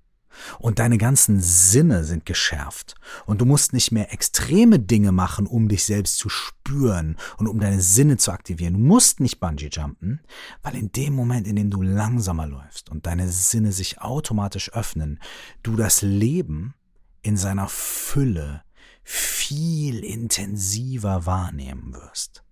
Und 0.60 0.80
deine 0.80 0.98
ganzen 0.98 1.40
Sinne 1.42 2.04
sind 2.04 2.26
geschärft. 2.26 2.96
Und 3.26 3.42
du 3.42 3.46
musst 3.46 3.74
nicht 3.74 3.92
mehr 3.92 4.14
extreme 4.14 4.80
Dinge 4.80 5.12
machen, 5.12 5.48
um 5.48 5.68
dich 5.68 5.84
selbst 5.84 6.18
zu 6.18 6.30
spüren 6.30 7.18
und 7.38 7.48
um 7.48 7.60
deine 7.60 7.82
Sinne 7.82 8.18
zu 8.18 8.32
aktivieren. 8.32 8.74
Du 8.74 8.80
musst 8.80 9.20
nicht 9.20 9.40
Bungee 9.40 9.70
jumpen, 9.72 10.22
weil 10.62 10.76
in 10.76 10.92
dem 10.92 11.14
Moment, 11.14 11.48
in 11.48 11.56
dem 11.56 11.70
du 11.70 11.82
langsamer 11.82 12.48
läufst 12.48 12.90
und 12.90 13.06
deine 13.06 13.30
Sinne 13.30 13.72
sich 13.72 14.02
automatisch 14.02 14.74
öffnen, 14.74 15.20
du 15.64 15.76
das 15.76 16.02
Leben 16.02 16.74
in 17.22 17.38
seiner 17.38 17.68
Fülle 17.68 18.64
viel 19.04 20.04
intensiver 20.04 21.26
wahrnehmen 21.26 21.94
wirst. 21.94 22.44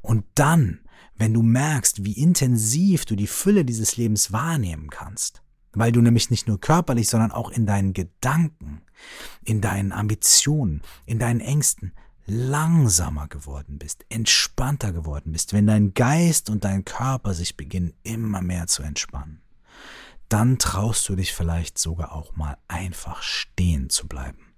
Und 0.00 0.24
dann 0.34 0.80
wenn 1.20 1.34
du 1.34 1.42
merkst, 1.42 2.02
wie 2.02 2.14
intensiv 2.14 3.04
du 3.04 3.14
die 3.14 3.26
Fülle 3.26 3.66
dieses 3.66 3.98
Lebens 3.98 4.32
wahrnehmen 4.32 4.88
kannst, 4.88 5.42
weil 5.72 5.92
du 5.92 6.00
nämlich 6.00 6.30
nicht 6.30 6.48
nur 6.48 6.60
körperlich, 6.60 7.08
sondern 7.08 7.32
auch 7.32 7.50
in 7.50 7.66
deinen 7.66 7.92
Gedanken, 7.92 8.82
in 9.44 9.60
deinen 9.60 9.92
Ambitionen, 9.92 10.82
in 11.06 11.18
deinen 11.18 11.40
Ängsten 11.40 11.92
langsamer 12.26 13.28
geworden 13.28 13.78
bist, 13.78 14.04
entspannter 14.08 14.92
geworden 14.92 15.32
bist, 15.32 15.52
wenn 15.52 15.66
dein 15.66 15.94
Geist 15.94 16.48
und 16.48 16.64
dein 16.64 16.84
Körper 16.84 17.34
sich 17.34 17.56
beginnen 17.56 17.92
immer 18.02 18.40
mehr 18.40 18.66
zu 18.66 18.82
entspannen, 18.82 19.42
dann 20.28 20.58
traust 20.58 21.08
du 21.08 21.16
dich 21.16 21.32
vielleicht 21.32 21.78
sogar 21.78 22.12
auch 22.12 22.36
mal 22.36 22.56
einfach 22.68 23.22
stehen 23.22 23.90
zu 23.90 24.06
bleiben 24.06 24.54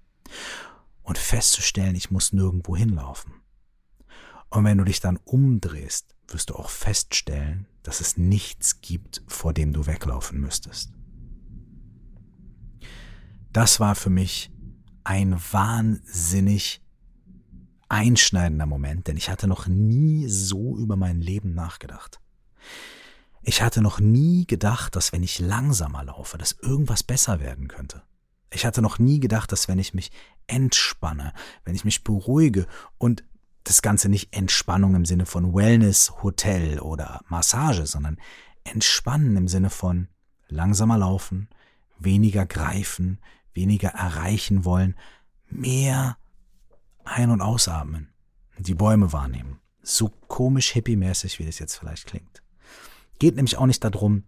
und 1.01 1.17
festzustellen, 1.17 1.95
ich 1.95 2.11
muss 2.11 2.31
nirgendwo 2.31 2.75
hinlaufen. 2.77 3.33
Und 4.49 4.65
wenn 4.65 4.77
du 4.77 4.83
dich 4.83 4.99
dann 4.99 5.17
umdrehst, 5.25 6.15
wirst 6.27 6.51
du 6.51 6.55
auch 6.55 6.69
feststellen, 6.69 7.67
dass 7.81 8.01
es 8.01 8.17
nichts 8.17 8.81
gibt, 8.81 9.23
vor 9.27 9.51
dem 9.51 9.73
du 9.73 9.87
weglaufen 9.87 10.39
müsstest. 10.39 10.91
Das 13.53 13.79
war 13.79 13.93
für 13.93 14.09
mich 14.09 14.51
ein 15.03 15.39
wahnsinnig 15.51 16.81
einschneidender 17.87 18.65
Moment, 18.65 19.07
denn 19.07 19.15
ich 19.15 19.29
hatte 19.29 19.47
noch 19.47 19.67
nie 19.67 20.27
so 20.27 20.75
über 20.75 20.95
mein 20.95 21.21
Leben 21.21 21.53
nachgedacht. 21.53 22.19
Ich 23.43 23.61
hatte 23.61 23.81
noch 23.81 23.99
nie 23.99 24.47
gedacht, 24.47 24.95
dass 24.95 25.11
wenn 25.13 25.21
ich 25.21 25.39
langsamer 25.39 26.03
laufe, 26.03 26.39
dass 26.39 26.53
irgendwas 26.53 27.03
besser 27.03 27.39
werden 27.39 27.67
könnte. 27.67 28.01
Ich 28.49 28.65
hatte 28.65 28.81
noch 28.81 28.97
nie 28.97 29.19
gedacht, 29.19 29.51
dass 29.51 29.67
wenn 29.67 29.79
ich 29.79 29.93
mich 29.93 30.11
entspanne, 30.47 31.33
wenn 31.63 31.75
ich 31.75 31.85
mich 31.85 32.03
beruhige 32.03 32.65
und 32.97 33.23
das 33.65 33.83
Ganze 33.83 34.09
nicht 34.09 34.35
Entspannung 34.35 34.95
im 34.95 35.05
Sinne 35.05 35.27
von 35.27 35.53
Wellness, 35.53 36.23
Hotel 36.23 36.79
oder 36.79 37.21
Massage, 37.29 37.85
sondern 37.85 38.17
Entspannen 38.63 39.35
im 39.37 39.47
Sinne 39.47 39.69
von 39.69 40.07
langsamer 40.47 40.97
laufen, 40.97 41.49
weniger 41.99 42.45
greifen, 42.45 43.19
weniger 43.53 43.89
erreichen 43.89 44.65
wollen, 44.65 44.95
mehr 45.49 46.17
ein- 47.03 47.29
und 47.29 47.41
ausatmen, 47.41 48.13
die 48.57 48.75
Bäume 48.75 49.13
wahrnehmen. 49.13 49.59
So 49.81 50.09
komisch 50.27 50.71
hippie-mäßig, 50.71 51.39
wie 51.39 51.45
das 51.45 51.59
jetzt 51.59 51.75
vielleicht 51.75 52.07
klingt. 52.07 52.41
Geht 53.19 53.35
nämlich 53.35 53.57
auch 53.57 53.65
nicht 53.65 53.83
darum, 53.83 54.23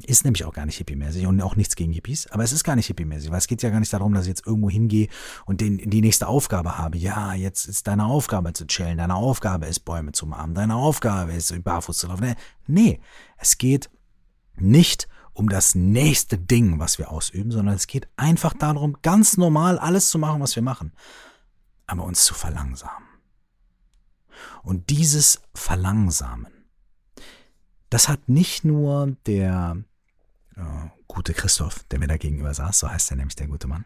ist 0.00 0.24
nämlich 0.24 0.44
auch 0.44 0.52
gar 0.52 0.64
nicht 0.64 0.78
hippie-mäßig 0.78 1.26
und 1.26 1.40
auch 1.42 1.56
nichts 1.56 1.74
gegen 1.74 1.92
Hippies, 1.92 2.28
aber 2.28 2.44
es 2.44 2.52
ist 2.52 2.62
gar 2.62 2.76
nicht 2.76 2.86
hippie-mäßig, 2.86 3.30
weil 3.30 3.38
es 3.38 3.48
geht 3.48 3.62
ja 3.62 3.70
gar 3.70 3.80
nicht 3.80 3.92
darum, 3.92 4.12
dass 4.12 4.24
ich 4.24 4.28
jetzt 4.28 4.46
irgendwo 4.46 4.70
hingehe 4.70 5.08
und 5.44 5.60
den, 5.60 5.78
die 5.90 6.00
nächste 6.00 6.28
Aufgabe 6.28 6.78
habe. 6.78 6.98
Ja, 6.98 7.34
jetzt 7.34 7.66
ist 7.66 7.88
deine 7.88 8.04
Aufgabe 8.04 8.52
zu 8.52 8.66
chillen, 8.66 8.98
deine 8.98 9.16
Aufgabe 9.16 9.66
ist 9.66 9.80
Bäume 9.80 10.12
zu 10.12 10.26
umarmen, 10.26 10.54
deine 10.54 10.76
Aufgabe 10.76 11.32
ist 11.32 11.52
barfuß 11.64 11.98
zu 11.98 12.06
laufen. 12.06 12.36
Nee, 12.66 13.00
es 13.38 13.58
geht 13.58 13.90
nicht 14.56 15.08
um 15.38 15.48
das 15.48 15.76
nächste 15.76 16.36
Ding, 16.36 16.80
was 16.80 16.98
wir 16.98 17.12
ausüben, 17.12 17.52
sondern 17.52 17.76
es 17.76 17.86
geht 17.86 18.08
einfach 18.16 18.54
darum, 18.54 18.96
ganz 19.02 19.36
normal 19.36 19.78
alles 19.78 20.10
zu 20.10 20.18
machen, 20.18 20.40
was 20.40 20.56
wir 20.56 20.64
machen, 20.64 20.92
aber 21.86 22.02
uns 22.02 22.24
zu 22.24 22.34
verlangsamen. 22.34 23.06
Und 24.64 24.90
dieses 24.90 25.40
Verlangsamen, 25.54 26.52
das 27.88 28.08
hat 28.08 28.28
nicht 28.28 28.64
nur 28.64 29.16
der 29.26 29.76
äh, 30.56 30.62
gute 31.06 31.34
Christoph, 31.34 31.84
der 31.84 32.00
mir 32.00 32.08
da 32.08 32.16
gegenüber 32.16 32.52
saß, 32.52 32.80
so 32.80 32.90
heißt 32.90 33.12
er 33.12 33.16
nämlich 33.16 33.36
der 33.36 33.46
gute 33.46 33.68
Mann, 33.68 33.84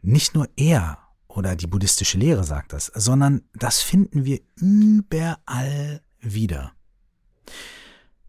nicht 0.00 0.34
nur 0.34 0.48
er 0.56 0.96
oder 1.28 1.54
die 1.54 1.66
buddhistische 1.66 2.16
Lehre 2.16 2.44
sagt 2.44 2.72
das, 2.72 2.86
sondern 2.94 3.42
das 3.52 3.82
finden 3.82 4.24
wir 4.24 4.40
überall 4.54 6.00
wieder. 6.18 6.72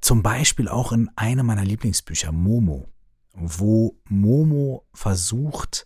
Zum 0.08 0.24
Beispiel 0.24 0.70
auch 0.70 0.94
in 0.94 1.10
einem 1.18 1.48
meiner 1.48 1.66
Lieblingsbücher, 1.66 2.32
Momo, 2.32 2.88
wo 3.34 4.00
Momo 4.08 4.88
versucht, 4.94 5.86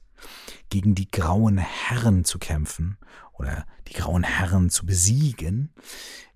gegen 0.69 0.93
die 0.93 1.09
grauen 1.09 1.57
Herren 1.57 2.23
zu 2.23 2.37
kämpfen 2.37 2.99
oder 3.33 3.65
die 3.87 3.93
grauen 3.93 4.21
Herren 4.21 4.69
zu 4.69 4.85
besiegen, 4.85 5.73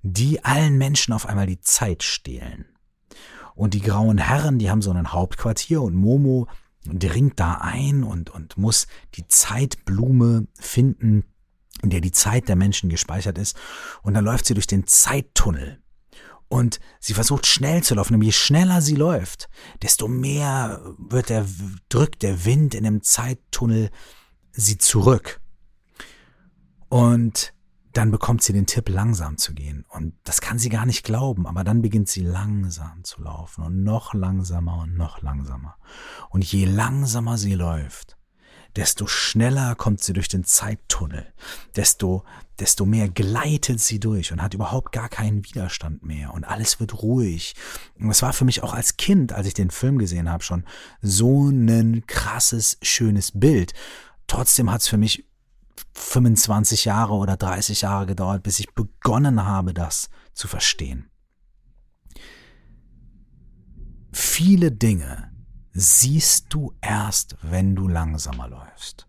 die 0.01 0.44
allen 0.44 0.80
Menschen 0.80 1.13
auf 1.13 1.27
einmal 1.27 1.46
die 1.46 1.62
Zeit 1.62 2.01
stehlen. 2.01 2.65
Und 3.54 3.75
die 3.75 3.82
grauen 3.82 4.18
Herren, 4.18 4.58
die 4.58 4.72
haben 4.72 4.82
so 4.82 4.89
ein 4.89 5.13
Hauptquartier 5.13 5.84
und 5.84 5.94
Momo 5.94 6.48
dringt 6.88 7.39
da 7.39 7.60
ein 7.62 8.04
und, 8.04 8.32
und 8.32 8.58
muss 8.58 8.88
die 9.13 9.27
Zeitblume 9.27 10.48
finden, 10.56 11.24
in 11.84 11.92
der 11.92 12.01
die 12.01 12.12
Zeit 12.12 12.50
der 12.50 12.56
Menschen 12.56 12.89
gespeichert 12.89 13.38
ist. 13.38 13.56
Und 14.01 14.15
dann 14.15 14.25
läuft 14.25 14.48
sie 14.48 14.56
durch 14.56 14.65
den 14.65 14.88
Zeittunnel. 14.88 15.84
Und 16.48 16.80
sie 17.00 17.14
versucht 17.14 17.48
schnell 17.48 17.84
zu 17.84 17.96
laufen. 17.96 18.16
Und 18.16 18.22
je 18.22 18.32
schneller 18.32 18.82
sie 18.82 18.96
läuft, 18.96 19.50
desto 19.82 20.08
mehr 20.08 20.82
wird 20.98 21.30
der, 21.30 21.46
drückt 21.90 22.24
der 22.24 22.46
Wind 22.46 22.75
in 22.75 22.84
dem 22.84 23.02
Zeittunnel 23.02 23.90
sie 24.52 24.78
zurück. 24.78 25.42
Und 26.88 27.54
dann 27.94 28.12
bekommt 28.12 28.44
sie 28.44 28.54
den 28.54 28.66
Tipp, 28.66 28.90
langsam 28.90 29.38
zu 29.38 29.54
gehen. 29.54 29.86
Und 29.90 30.14
das 30.24 30.42
kann 30.42 30.60
sie 30.60 30.70
gar 30.70 30.86
nicht 30.86 31.04
glauben, 31.04 31.48
aber 31.48 31.64
dann 31.64 31.82
beginnt 31.82 32.10
sie 32.10 32.24
langsam 32.24 33.04
zu 33.04 33.22
laufen 33.22 33.64
und 33.64 33.84
noch 33.84 34.14
langsamer 34.14 34.80
und 34.80 34.96
noch 34.96 35.22
langsamer. 35.22 35.78
Und 36.30 36.44
je 36.44 36.66
langsamer 36.66 37.38
sie 37.38 37.56
läuft, 37.56 38.18
desto 38.75 39.08
schneller 39.08 39.75
kommt 39.75 40.03
sie 40.03 40.13
durch 40.13 40.27
den 40.27 40.44
Zeittunnel, 40.44 41.25
desto, 41.75 42.24
desto 42.60 42.86
mehr 42.86 43.08
gleitet 43.08 43.79
sie 43.79 44.00
durch 44.00 44.32
und 44.32 44.41
hat 44.41 44.53
überhaupt 44.53 44.91
gar 44.91 45.10
keinen 45.10 45.46
Widerstand 45.46 46.03
mehr 46.03 46.34
und 46.34 46.44
alles 46.44 46.79
wird 46.79 47.01
ruhig. 47.01 47.55
Und 48.00 48.10
es 48.10 48.22
war 48.22 48.34
für 48.34 48.46
mich 48.46 48.63
auch 48.63 48.74
als 48.74 48.98
Kind, 48.98 49.32
als 49.34 49.48
ich 49.48 49.53
den 49.53 49.72
Film 49.72 49.98
gesehen 49.98 50.29
habe, 50.29 50.44
schon 50.44 50.65
so 51.01 51.50
ein 51.50 52.03
krasses, 52.08 52.77
schönes 52.82 53.32
Bild. 53.34 53.74
Trotzdem 54.27 54.72
hat 54.72 54.82
es 54.82 54.88
für 54.88 54.98
mich 54.98 55.25
25 55.94 56.86
Jahre 56.86 57.13
oder 57.13 57.38
30 57.38 57.82
Jahre 57.82 58.05
gedauert, 58.05 58.44
bis 58.44 58.60
ich 58.60 58.74
begonnen 58.74 59.46
habe, 59.46 59.74
das 59.74 60.10
zu 60.34 60.48
verstehen. 60.48 61.10
Viele 64.12 64.72
Dinge 64.72 65.35
siehst 65.75 66.46
du 66.50 66.74
erst, 66.79 67.36
wenn 67.41 67.75
du 67.75 67.89
langsamer 67.89 68.48
läufst. 68.48 69.08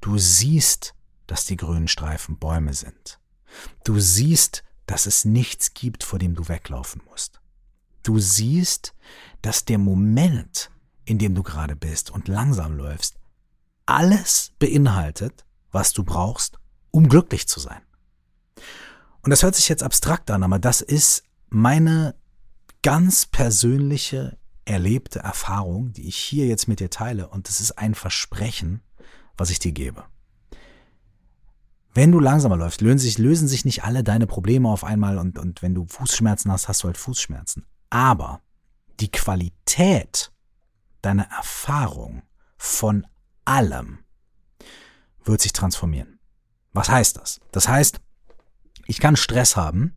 Du 0.00 0.18
siehst, 0.18 0.94
dass 1.28 1.46
die 1.46 1.56
grünen 1.56 1.88
Streifen 1.88 2.36
Bäume 2.36 2.74
sind. 2.74 3.20
Du 3.84 4.00
siehst, 4.00 4.64
dass 4.86 5.06
es 5.06 5.24
nichts 5.24 5.72
gibt, 5.72 6.02
vor 6.02 6.18
dem 6.18 6.34
du 6.34 6.48
weglaufen 6.48 7.00
musst. 7.08 7.40
Du 8.02 8.18
siehst, 8.18 8.92
dass 9.40 9.64
der 9.64 9.78
Moment, 9.78 10.70
in 11.04 11.18
dem 11.18 11.34
du 11.34 11.44
gerade 11.44 11.76
bist 11.76 12.10
und 12.10 12.26
langsam 12.26 12.76
läufst, 12.76 13.18
alles 13.86 14.52
beinhaltet, 14.58 15.46
was 15.70 15.92
du 15.92 16.02
brauchst, 16.02 16.58
um 16.90 17.08
glücklich 17.08 17.46
zu 17.46 17.60
sein. 17.60 17.80
Und 19.22 19.30
das 19.30 19.44
hört 19.44 19.54
sich 19.54 19.68
jetzt 19.68 19.82
abstrakt 19.84 20.30
an, 20.30 20.42
aber 20.42 20.58
das 20.58 20.80
ist 20.80 21.22
meine 21.50 22.16
ganz 22.82 23.26
persönliche 23.26 24.36
erlebte 24.64 25.20
Erfahrung, 25.20 25.92
die 25.92 26.08
ich 26.08 26.16
hier 26.16 26.46
jetzt 26.46 26.68
mit 26.68 26.80
dir 26.80 26.90
teile. 26.90 27.28
Und 27.28 27.48
das 27.48 27.60
ist 27.60 27.72
ein 27.72 27.94
Versprechen, 27.94 28.82
was 29.36 29.50
ich 29.50 29.58
dir 29.58 29.72
gebe. 29.72 30.04
Wenn 31.92 32.10
du 32.10 32.18
langsamer 32.18 32.56
läufst, 32.56 32.80
lösen 32.80 32.98
sich, 32.98 33.18
lösen 33.18 33.46
sich 33.46 33.64
nicht 33.64 33.84
alle 33.84 34.02
deine 34.02 34.26
Probleme 34.26 34.68
auf 34.68 34.82
einmal 34.82 35.18
und, 35.18 35.38
und 35.38 35.62
wenn 35.62 35.74
du 35.74 35.86
Fußschmerzen 35.86 36.50
hast, 36.50 36.66
hast 36.66 36.82
du 36.82 36.86
halt 36.86 36.98
Fußschmerzen. 36.98 37.66
Aber 37.90 38.40
die 38.98 39.10
Qualität 39.10 40.32
deiner 41.02 41.28
Erfahrung 41.30 42.22
von 42.56 43.06
allem 43.44 44.00
wird 45.24 45.40
sich 45.40 45.52
transformieren. 45.52 46.18
Was 46.72 46.88
heißt 46.88 47.16
das? 47.16 47.40
Das 47.52 47.68
heißt, 47.68 48.00
ich 48.86 48.98
kann 48.98 49.16
Stress 49.16 49.56
haben 49.56 49.96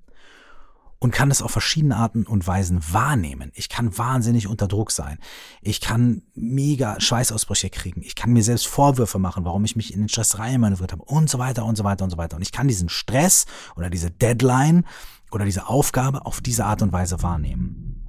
und 1.00 1.12
kann 1.12 1.30
es 1.30 1.42
auf 1.42 1.52
verschiedene 1.52 1.96
Arten 1.96 2.26
und 2.26 2.48
Weisen 2.48 2.82
wahrnehmen. 2.92 3.52
Ich 3.54 3.70
kann 3.70 3.98
wahnsinnig 3.98 4.48
unter 4.48 4.68
Druck 4.68 4.92
sein. 4.92 5.20
Ich 5.62 5.80
kann 5.80 6.24
mega 6.34 7.00
Schweißausbrüche 7.00 7.70
kriegen. 7.70 8.02
Ich 8.02 8.16
kann 8.16 8.34
mir 8.34 8.44
selbst 8.44 8.68
Vorwürfe 8.68 9.20
machen, 9.20 9.46
warum 9.46 9.64
ich 9.66 9.76
mich 9.76 9.94
in 9.94 10.00
den 10.00 10.10
Stress 10.10 10.40
reinmanövriert 10.40 10.92
habe 10.92 11.04
und 11.04 11.30
so 11.30 11.38
weiter 11.38 11.66
und 11.66 11.76
so 11.76 11.84
weiter 11.84 12.04
und 12.04 12.10
so 12.10 12.18
weiter. 12.18 12.36
Und 12.36 12.42
ich 12.42 12.52
kann 12.52 12.68
diesen 12.68 12.90
Stress 12.90 13.46
oder 13.76 13.90
diese 13.90 14.10
Deadline 14.10 14.86
oder 15.32 15.46
diese 15.46 15.68
Aufgabe 15.68 16.26
auf 16.26 16.42
diese 16.42 16.66
Art 16.66 16.82
und 16.82 16.92
Weise 16.92 17.22
wahrnehmen. 17.22 18.04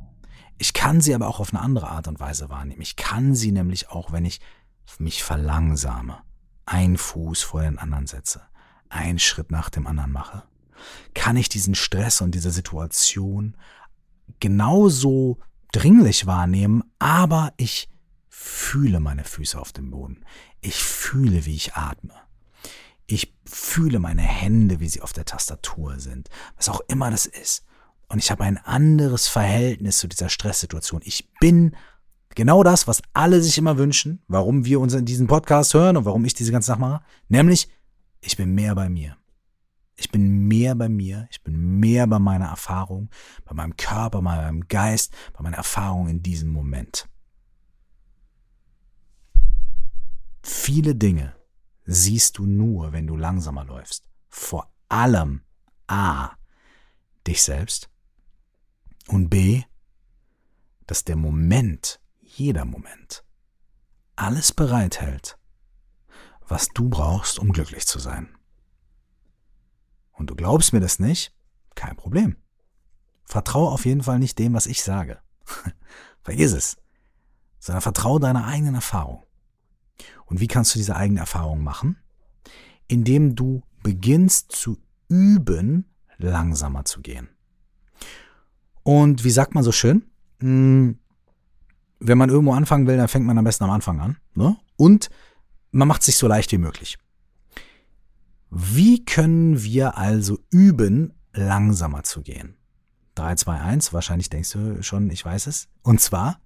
Ich 0.57 0.73
kann 0.73 1.01
sie 1.01 1.15
aber 1.15 1.29
auch 1.29 1.41
auf 1.41 1.53
eine 1.53 1.63
andere 1.63 1.89
Art 1.89 2.09
und 2.09 2.21
Weise 2.21 2.49
wahrnehmen. 2.49 2.83
Ich 2.83 2.97
kann 2.97 3.35
sie 3.35 3.53
nämlich 3.53 3.91
auch, 3.91 4.13
wenn 4.13 4.25
ich 4.25 4.41
mich 4.99 5.23
verlangsame, 5.23 6.19
ein 6.65 6.97
Fuß 6.97 7.43
vor 7.43 7.63
den 7.63 7.79
anderen 7.79 8.07
setze, 8.07 8.43
einen 8.89 9.19
Schritt 9.19 9.51
nach 9.51 9.69
dem 9.69 9.87
anderen 9.87 10.11
mache 10.11 10.45
kann 11.15 11.37
ich 11.37 11.49
diesen 11.49 11.75
Stress 11.75 12.21
und 12.21 12.35
diese 12.35 12.51
Situation 12.51 13.57
genauso 14.41 15.39
dringlich 15.73 16.27
wahrnehmen, 16.27 16.85
aber 16.99 17.53
ich 17.57 17.89
fühle 18.29 19.01
meine 19.01 19.25
Füße 19.25 19.59
auf 19.59 19.73
dem 19.73 19.91
Boden. 19.91 20.25
Ich 20.61 20.83
fühle, 20.83 21.45
wie 21.45 21.55
ich 21.55 21.75
atme. 21.75 22.15
Ich 23.07 23.35
fühle 23.45 23.99
meine 23.99 24.23
Hände, 24.23 24.81
wie 24.81 24.89
sie 24.89 25.01
auf 25.01 25.13
der 25.13 25.25
Tastatur 25.25 25.99
sind, 25.99 26.29
was 26.57 26.69
auch 26.69 26.81
immer 26.89 27.11
das 27.11 27.27
ist. 27.27 27.65
Und 28.09 28.19
ich 28.19 28.31
habe 28.31 28.45
ein 28.45 28.59
anderes 28.59 29.29
Verhältnis 29.29 29.99
zu 29.99 30.09
dieser 30.09 30.29
Stresssituation. 30.29 31.01
Ich 31.05 31.29
bin 31.41 31.75
genau 32.35 32.63
das, 32.63 32.87
was 32.87 33.03
alle 33.13 33.43
sich 33.43 33.59
immer 33.59 33.79
wünschen, 33.79 34.23
warum 34.29 34.65
wir 34.65 34.81
uns 34.81 34.95
in 34.95 35.05
diesem 35.05 35.27
Podcast 35.27 35.75
hören 35.75 35.97
und 35.97 36.05
warum 36.05 36.25
ich 36.25 36.35
diese 36.35 36.53
ganze 36.53 36.69
Sache 36.69 36.81
mache, 36.81 37.05
nämlich 37.29 37.69
ich 38.21 38.37
bin 38.37 38.55
mehr 38.55 38.75
bei 38.75 38.89
mir. 38.89 39.17
Ich 40.01 40.13
bin 40.13 40.47
mehr 40.47 40.77
bei 40.77 40.89
mir, 40.89 41.27
ich 41.29 41.43
bin 41.43 41.81
mehr 41.81 42.07
bei 42.07 42.21
meiner 42.21 42.47
Erfahrung, 42.47 43.11
bei 43.45 43.53
meinem 43.53 43.77
Körper, 43.77 44.23
bei 44.23 44.37
meinem 44.37 44.69
Geist, 44.69 45.13
bei 45.33 45.43
meiner 45.43 45.57
Erfahrung 45.57 46.07
in 46.09 46.23
diesem 46.23 46.51
Moment. 46.51 47.09
Viele 50.45 50.95
Dinge 50.95 51.35
siehst 51.85 52.39
du 52.39 52.47
nur, 52.47 52.93
wenn 52.93 53.09
du 53.09 53.17
langsamer 53.17 53.65
läufst. 53.65 54.09
Vor 54.29 54.73
allem 54.89 55.43
A, 55.89 56.31
dich 57.27 57.43
selbst 57.43 57.91
und 59.09 59.29
B, 59.29 59.65
dass 60.87 61.03
der 61.03 61.17
Moment, 61.17 62.01
jeder 62.21 62.65
Moment, 62.65 63.25
alles 64.15 64.53
bereithält, 64.53 65.39
was 66.47 66.69
du 66.69 66.89
brauchst, 66.89 67.41
um 67.41 67.51
glücklich 67.51 67.85
zu 67.85 67.99
sein 67.99 68.38
und 70.19 70.31
du 70.31 70.35
glaubst 70.35 70.73
mir 70.73 70.81
das 70.81 70.99
nicht, 70.99 71.33
kein 71.75 71.97
Problem. 71.97 72.37
Vertraue 73.25 73.71
auf 73.71 73.87
jeden 73.87 74.03
Fall 74.03 74.19
nicht 74.19 74.39
dem, 74.39 74.55
was 74.55 74.67
ich 74.67 74.83
sage. 74.83 75.19
Vergiss 76.23 76.53
es. 76.53 76.77
Sondern 77.59 77.83
vertraue 77.83 78.21
deiner 78.21 78.47
eigenen 78.47 78.75
Erfahrung. 78.75 79.25
Und 80.27 80.41
wie 80.41 80.49
kannst 80.49 80.75
du 80.75 80.79
diese 80.79 80.97
eigene 80.97 81.21
Erfahrung 81.21 81.63
machen? 81.63 81.99
Indem 82.89 83.35
du 83.35 83.63
beginnst 83.83 84.53
zu 84.53 84.79
üben, 85.09 85.87
langsamer 86.19 86.85
zu 86.85 87.01
gehen. 87.01 87.29
Und 88.83 89.25
wie 89.25 89.31
sagt 89.31 89.55
man 89.55 89.63
so 89.63 89.73
schön? 89.73 90.05
Hm, 90.41 90.99
wenn 92.01 92.19
man 92.19 92.31
irgendwo 92.31 92.55
anfangen 92.55 92.87
will, 92.87 92.97
dann 92.97 93.09
fängt 93.09 93.27
man 93.27 93.39
am 93.39 93.45
besten 93.45 93.65
am 93.65 93.71
Anfang 93.71 94.01
an. 94.01 94.17
Ne? 94.35 94.57
Und 94.77 95.11
man 95.71 95.89
macht 95.89 96.03
es 96.03 96.07
sich 96.07 96.17
so 96.17 96.27
leicht 96.27 96.53
wie 96.53 96.59
möglich. 96.59 96.99
Wie 98.51 99.05
können 99.05 99.63
wir 99.63 99.99
also 99.99 100.39
üben, 100.51 101.13
langsamer 101.33 102.03
zu 102.03 102.23
gehen? 102.23 102.57
3, 103.15 103.35
2, 103.35 103.61
1, 103.61 103.93
wahrscheinlich 103.93 104.31
denkst 104.31 104.53
du 104.53 104.83
schon, 104.83 105.11
ich 105.11 105.25
weiß 105.25 105.49
es. 105.49 105.69
Und 105.83 106.01
zwar, 106.01 106.41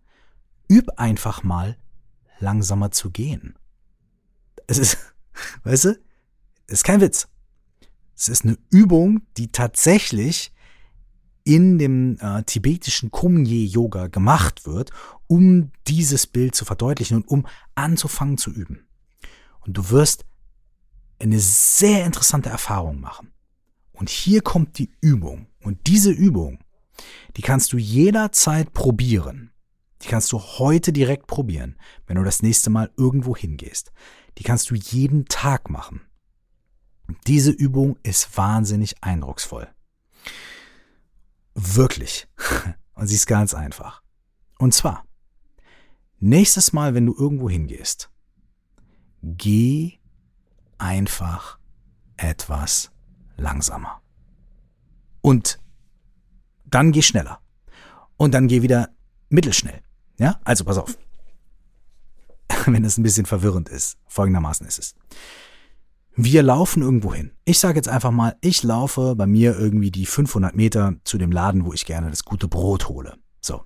üb 0.70 0.88
einfach 0.96 1.42
mal 1.42 1.76
langsamer 2.38 2.90
zu 2.90 3.10
gehen. 3.10 3.54
Es 4.66 4.78
ist, 4.78 4.98
weißt 5.64 5.84
du, 5.84 6.00
ist 6.66 6.84
kein 6.84 7.00
Witz. 7.00 7.28
Es 8.16 8.28
ist 8.28 8.44
eine 8.44 8.58
Übung, 8.70 9.22
die 9.36 9.52
tatsächlich 9.52 10.52
in 11.44 11.78
dem 11.78 12.18
äh, 12.20 12.42
tibetischen 12.44 13.10
Kumye-Yoga 13.10 14.06
gemacht 14.06 14.64
wird, 14.64 14.90
um 15.26 15.72
dieses 15.88 16.26
Bild 16.26 16.54
zu 16.54 16.64
verdeutlichen 16.64 17.16
und 17.18 17.28
um 17.28 17.46
anzufangen 17.74 18.38
zu 18.38 18.50
üben. 18.50 18.86
Und 19.60 19.76
du 19.76 19.90
wirst 19.90 20.24
eine 21.22 21.40
sehr 21.40 22.04
interessante 22.04 22.48
Erfahrung 22.48 23.00
machen. 23.00 23.32
Und 23.92 24.10
hier 24.10 24.42
kommt 24.42 24.78
die 24.78 24.90
Übung. 25.00 25.46
Und 25.62 25.86
diese 25.86 26.10
Übung, 26.10 26.58
die 27.36 27.42
kannst 27.42 27.72
du 27.72 27.78
jederzeit 27.78 28.72
probieren. 28.72 29.52
Die 30.02 30.08
kannst 30.08 30.32
du 30.32 30.40
heute 30.40 30.92
direkt 30.92 31.28
probieren, 31.28 31.76
wenn 32.06 32.16
du 32.16 32.24
das 32.24 32.42
nächste 32.42 32.70
Mal 32.70 32.90
irgendwo 32.96 33.36
hingehst. 33.36 33.92
Die 34.38 34.42
kannst 34.42 34.70
du 34.70 34.74
jeden 34.74 35.26
Tag 35.26 35.70
machen. 35.70 36.00
Diese 37.26 37.50
Übung 37.50 37.98
ist 38.02 38.36
wahnsinnig 38.36 39.02
eindrucksvoll. 39.02 39.68
Wirklich. 41.54 42.26
Und 42.94 43.06
sie 43.06 43.14
ist 43.14 43.26
ganz 43.26 43.54
einfach. 43.54 44.02
Und 44.58 44.74
zwar, 44.74 45.04
nächstes 46.18 46.72
Mal, 46.72 46.94
wenn 46.94 47.06
du 47.06 47.14
irgendwo 47.16 47.48
hingehst, 47.48 48.10
geh 49.22 49.98
einfach 50.82 51.58
etwas 52.16 52.90
langsamer. 53.36 54.02
Und 55.20 55.60
dann 56.64 56.92
geh 56.92 57.02
schneller. 57.02 57.40
Und 58.16 58.34
dann 58.34 58.48
geh 58.48 58.62
wieder 58.62 58.90
mittelschnell. 59.28 59.80
Ja, 60.18 60.40
also 60.44 60.64
pass 60.64 60.78
auf. 60.78 60.98
Wenn 62.66 62.84
es 62.84 62.98
ein 62.98 63.02
bisschen 63.02 63.26
verwirrend 63.26 63.68
ist. 63.68 63.96
Folgendermaßen 64.08 64.66
ist 64.66 64.78
es. 64.78 64.94
Wir 66.14 66.42
laufen 66.42 66.82
irgendwo 66.82 67.14
hin. 67.14 67.32
Ich 67.44 67.58
sage 67.58 67.76
jetzt 67.76 67.88
einfach 67.88 68.10
mal, 68.10 68.36
ich 68.42 68.62
laufe 68.62 69.14
bei 69.16 69.26
mir 69.26 69.58
irgendwie 69.58 69.90
die 69.90 70.04
500 70.04 70.54
Meter 70.54 70.96
zu 71.04 71.16
dem 71.16 71.32
Laden, 71.32 71.64
wo 71.64 71.72
ich 71.72 71.86
gerne 71.86 72.10
das 72.10 72.24
gute 72.24 72.48
Brot 72.48 72.88
hole. 72.88 73.16
So. 73.40 73.64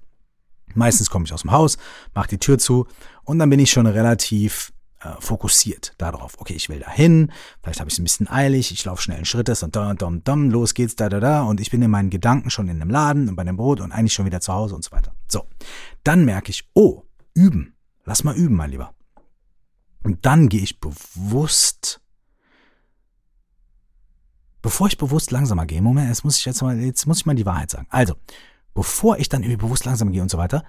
Meistens 0.75 1.11
komme 1.11 1.25
ich 1.25 1.33
aus 1.33 1.43
dem 1.43 1.51
Haus, 1.51 1.77
mache 2.15 2.29
die 2.29 2.39
Tür 2.39 2.59
zu 2.59 2.87
und 3.25 3.39
dann 3.39 3.51
bin 3.51 3.59
ich 3.59 3.71
schon 3.71 3.87
relativ 3.87 4.73
fokussiert 5.21 5.95
darauf. 5.99 6.39
Okay, 6.39 6.55
ich 6.55 6.69
will 6.69 6.81
da 6.81 6.91
hin, 6.91 7.33
vielleicht 7.63 7.81
habe 7.81 7.89
ich 7.89 7.95
es 7.95 7.99
ein 7.99 8.05
bisschen 8.05 8.29
eilig, 8.29 8.73
ich 8.73 8.85
laufe 8.85 9.03
schnellen 9.03 9.25
Schrittes 9.25 9.63
und 9.63 9.77
da, 9.77 9.95
dum, 9.95 10.23
dum, 10.25 10.51
los 10.51 10.75
geht's, 10.75 10.97
da, 10.97 11.09
da, 11.09 11.21
da, 11.21 11.43
und 11.43 11.61
ich 11.61 11.71
bin 11.71 11.83
in 11.83 11.91
meinen 11.91 12.11
Gedanken 12.11 12.51
schon 12.51 12.69
in 12.69 12.79
dem 12.81 12.91
Laden 12.91 13.29
und 13.29 13.37
bei 13.37 13.45
dem 13.45 13.57
Brot 13.57 13.81
und 13.81 13.93
eigentlich 13.93 14.13
schon 14.13 14.27
wieder 14.27 14.41
zu 14.41 14.53
Hause 14.53 14.75
und 14.75 14.85
so 14.85 14.93
weiter. 14.93 15.15
So, 15.29 15.45
dann 16.05 16.25
merke 16.25 16.51
ich, 16.51 16.69
oh, 16.75 17.03
üben, 17.35 17.75
lass 18.05 18.25
mal 18.25 18.37
üben, 18.37 18.57
mein 18.57 18.71
Lieber. 18.71 18.95
Und 20.03 20.25
dann 20.25 20.49
gehe 20.49 20.63
ich 20.63 20.79
bewusst, 20.79 22.01
bevor 24.63 24.87
ich 24.87 24.99
bewusst 24.99 25.31
langsamer 25.31 25.67
gehe, 25.67 25.83
Moment, 25.83 26.09
jetzt 26.09 26.25
muss 26.25 26.39
ich 26.39 26.45
jetzt 26.45 26.63
mal, 26.63 26.79
jetzt 26.79 27.07
muss 27.07 27.19
ich 27.19 27.27
mal 27.27 27.35
die 27.35 27.47
Wahrheit 27.47 27.71
sagen. 27.71 27.87
Also, 27.91 28.15
bevor 28.75 29.19
ich 29.19 29.29
dann 29.29 29.43
irgendwie 29.43 29.65
bewusst 29.65 29.85
langsamer 29.85 30.13
gehe 30.13 30.23
und 30.23 30.31
so 30.31 30.39
weiter, 30.39 30.65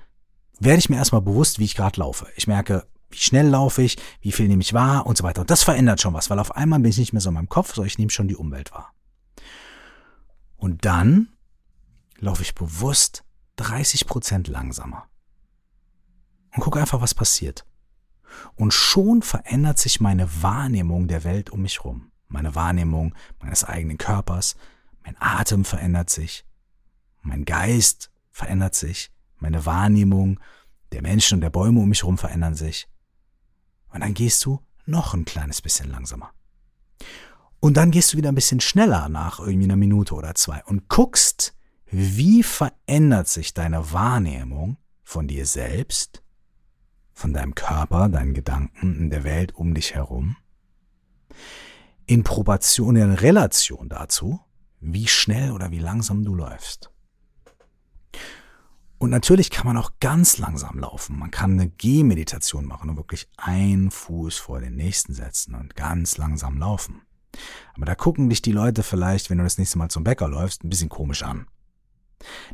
werde 0.59 0.79
ich 0.79 0.89
mir 0.89 0.97
erstmal 0.97 1.21
bewusst, 1.21 1.59
wie 1.59 1.65
ich 1.65 1.75
gerade 1.75 1.99
laufe. 1.99 2.27
Ich 2.35 2.47
merke, 2.47 2.87
wie 3.09 3.17
schnell 3.17 3.47
laufe 3.47 3.81
ich, 3.81 3.97
wie 4.21 4.31
viel 4.31 4.47
nehme 4.47 4.61
ich 4.61 4.73
wahr 4.73 5.05
und 5.05 5.17
so 5.17 5.23
weiter. 5.23 5.41
Und 5.41 5.49
das 5.49 5.63
verändert 5.63 6.01
schon 6.01 6.13
was, 6.13 6.29
weil 6.29 6.39
auf 6.39 6.55
einmal 6.55 6.79
bin 6.79 6.89
ich 6.89 6.97
nicht 6.97 7.13
mehr 7.13 7.21
so 7.21 7.29
in 7.29 7.35
meinem 7.35 7.49
Kopf, 7.49 7.73
sondern 7.73 7.87
ich 7.87 7.97
nehme 7.97 8.11
schon 8.11 8.27
die 8.27 8.35
Umwelt 8.35 8.71
wahr. 8.73 8.93
Und 10.57 10.85
dann 10.85 11.29
laufe 12.19 12.41
ich 12.41 12.55
bewusst 12.55 13.23
30 13.57 14.07
Prozent 14.07 14.47
langsamer. 14.47 15.07
Und 16.53 16.61
gucke 16.61 16.79
einfach, 16.79 17.01
was 17.01 17.13
passiert. 17.13 17.65
Und 18.55 18.73
schon 18.73 19.21
verändert 19.21 19.77
sich 19.77 19.99
meine 19.99 20.41
Wahrnehmung 20.41 21.07
der 21.07 21.23
Welt 21.23 21.49
um 21.49 21.61
mich 21.61 21.83
rum. 21.83 22.11
Meine 22.27 22.55
Wahrnehmung 22.55 23.15
meines 23.39 23.63
eigenen 23.63 23.97
Körpers, 23.97 24.55
mein 25.03 25.15
Atem 25.19 25.63
verändert 25.63 26.09
sich, 26.09 26.45
mein 27.21 27.45
Geist 27.45 28.11
verändert 28.31 28.75
sich, 28.75 29.11
meine 29.37 29.65
Wahrnehmung 29.65 30.39
der 30.91 31.01
Menschen 31.01 31.35
und 31.35 31.41
der 31.41 31.49
Bäume 31.49 31.79
um 31.79 31.89
mich 31.89 32.01
herum 32.01 32.17
verändern 32.17 32.55
sich. 32.55 32.87
Und 33.89 34.01
dann 34.01 34.13
gehst 34.13 34.43
du 34.45 34.59
noch 34.85 35.13
ein 35.13 35.25
kleines 35.25 35.61
bisschen 35.61 35.89
langsamer. 35.89 36.31
Und 37.59 37.77
dann 37.77 37.91
gehst 37.91 38.13
du 38.13 38.17
wieder 38.17 38.29
ein 38.29 38.35
bisschen 38.35 38.59
schneller 38.59 39.09
nach 39.09 39.39
irgendwie 39.39 39.65
einer 39.65 39.75
Minute 39.75 40.13
oder 40.13 40.35
zwei 40.35 40.63
und 40.65 40.89
guckst, 40.89 41.55
wie 41.89 42.43
verändert 42.43 43.27
sich 43.27 43.53
deine 43.53 43.91
Wahrnehmung 43.91 44.77
von 45.03 45.27
dir 45.27 45.45
selbst, 45.45 46.21
von 47.13 47.33
deinem 47.33 47.55
Körper, 47.55 48.09
deinen 48.09 48.33
Gedanken, 48.33 48.97
in 48.97 49.09
der 49.09 49.23
Welt 49.23 49.55
um 49.55 49.73
dich 49.73 49.95
herum, 49.95 50.37
in 52.05 52.23
Proportion, 52.23 52.95
in 52.95 53.13
Relation 53.13 53.89
dazu, 53.89 54.39
wie 54.79 55.07
schnell 55.07 55.51
oder 55.51 55.71
wie 55.71 55.79
langsam 55.79 56.23
du 56.23 56.35
läufst. 56.35 56.91
Und 58.99 59.11
natürlich 59.11 59.51
kann 59.51 59.67
man 59.67 59.77
auch 59.77 59.91
ganz 59.99 60.37
langsam 60.37 60.79
laufen. 60.79 61.19
Man 61.19 61.29
kann 61.29 61.51
eine 61.51 61.69
Gehmeditation 61.69 62.65
machen 62.65 62.89
und 62.89 62.97
wirklich 62.97 63.27
einen 63.37 63.91
Fuß 63.91 64.37
vor 64.37 64.59
den 64.59 64.75
nächsten 64.75 65.13
setzen 65.13 65.53
und 65.53 65.75
ganz 65.75 66.17
langsam 66.17 66.57
laufen. 66.57 67.03
Aber 67.75 67.85
da 67.85 67.93
gucken 67.93 68.29
dich 68.29 68.41
die 68.41 68.51
Leute 68.51 68.81
vielleicht, 68.81 69.29
wenn 69.29 69.37
du 69.37 69.43
das 69.43 69.59
nächste 69.59 69.77
Mal 69.77 69.89
zum 69.89 70.03
Bäcker 70.03 70.27
läufst, 70.27 70.63
ein 70.63 70.69
bisschen 70.69 70.89
komisch 70.89 71.21
an. 71.21 71.47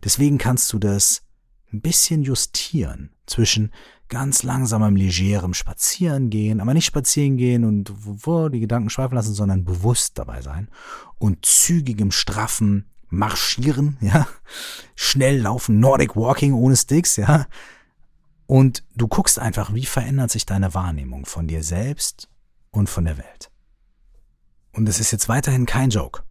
Deswegen 0.03 0.37
kannst 0.37 0.71
du 0.73 0.79
das 0.79 1.23
ein 1.71 1.81
bisschen 1.81 2.23
justieren 2.23 3.15
zwischen 3.25 3.71
ganz 4.09 4.43
langsamem, 4.43 4.95
legerem 4.95 5.53
Spazieren 5.53 6.29
gehen, 6.29 6.59
aber 6.59 6.73
nicht 6.73 6.85
spazieren 6.85 7.37
gehen 7.37 7.63
und 7.63 7.91
wo 7.95 8.49
die 8.49 8.59
Gedanken 8.59 8.89
schweifen 8.89 9.15
lassen, 9.15 9.33
sondern 9.33 9.63
bewusst 9.63 10.17
dabei 10.19 10.41
sein 10.41 10.69
und 11.17 11.45
zügigem, 11.45 12.11
straffen 12.11 12.89
Marschieren, 13.13 13.97
ja, 14.01 14.27
schnell 14.95 15.39
laufen, 15.39 15.79
Nordic 15.79 16.15
Walking 16.15 16.53
ohne 16.53 16.75
Sticks, 16.75 17.15
ja, 17.15 17.47
und 18.47 18.83
du 18.95 19.07
guckst 19.07 19.39
einfach, 19.39 19.73
wie 19.73 19.85
verändert 19.85 20.31
sich 20.31 20.45
deine 20.45 20.73
Wahrnehmung 20.73 21.25
von 21.25 21.47
dir 21.47 21.63
selbst 21.63 22.27
und 22.71 22.89
von 22.89 23.05
der 23.05 23.17
Welt. 23.17 23.51
Und 24.73 24.89
es 24.89 24.99
ist 24.99 25.11
jetzt 25.11 25.29
weiterhin 25.29 25.65
kein 25.65 25.91
Joke. 25.91 26.23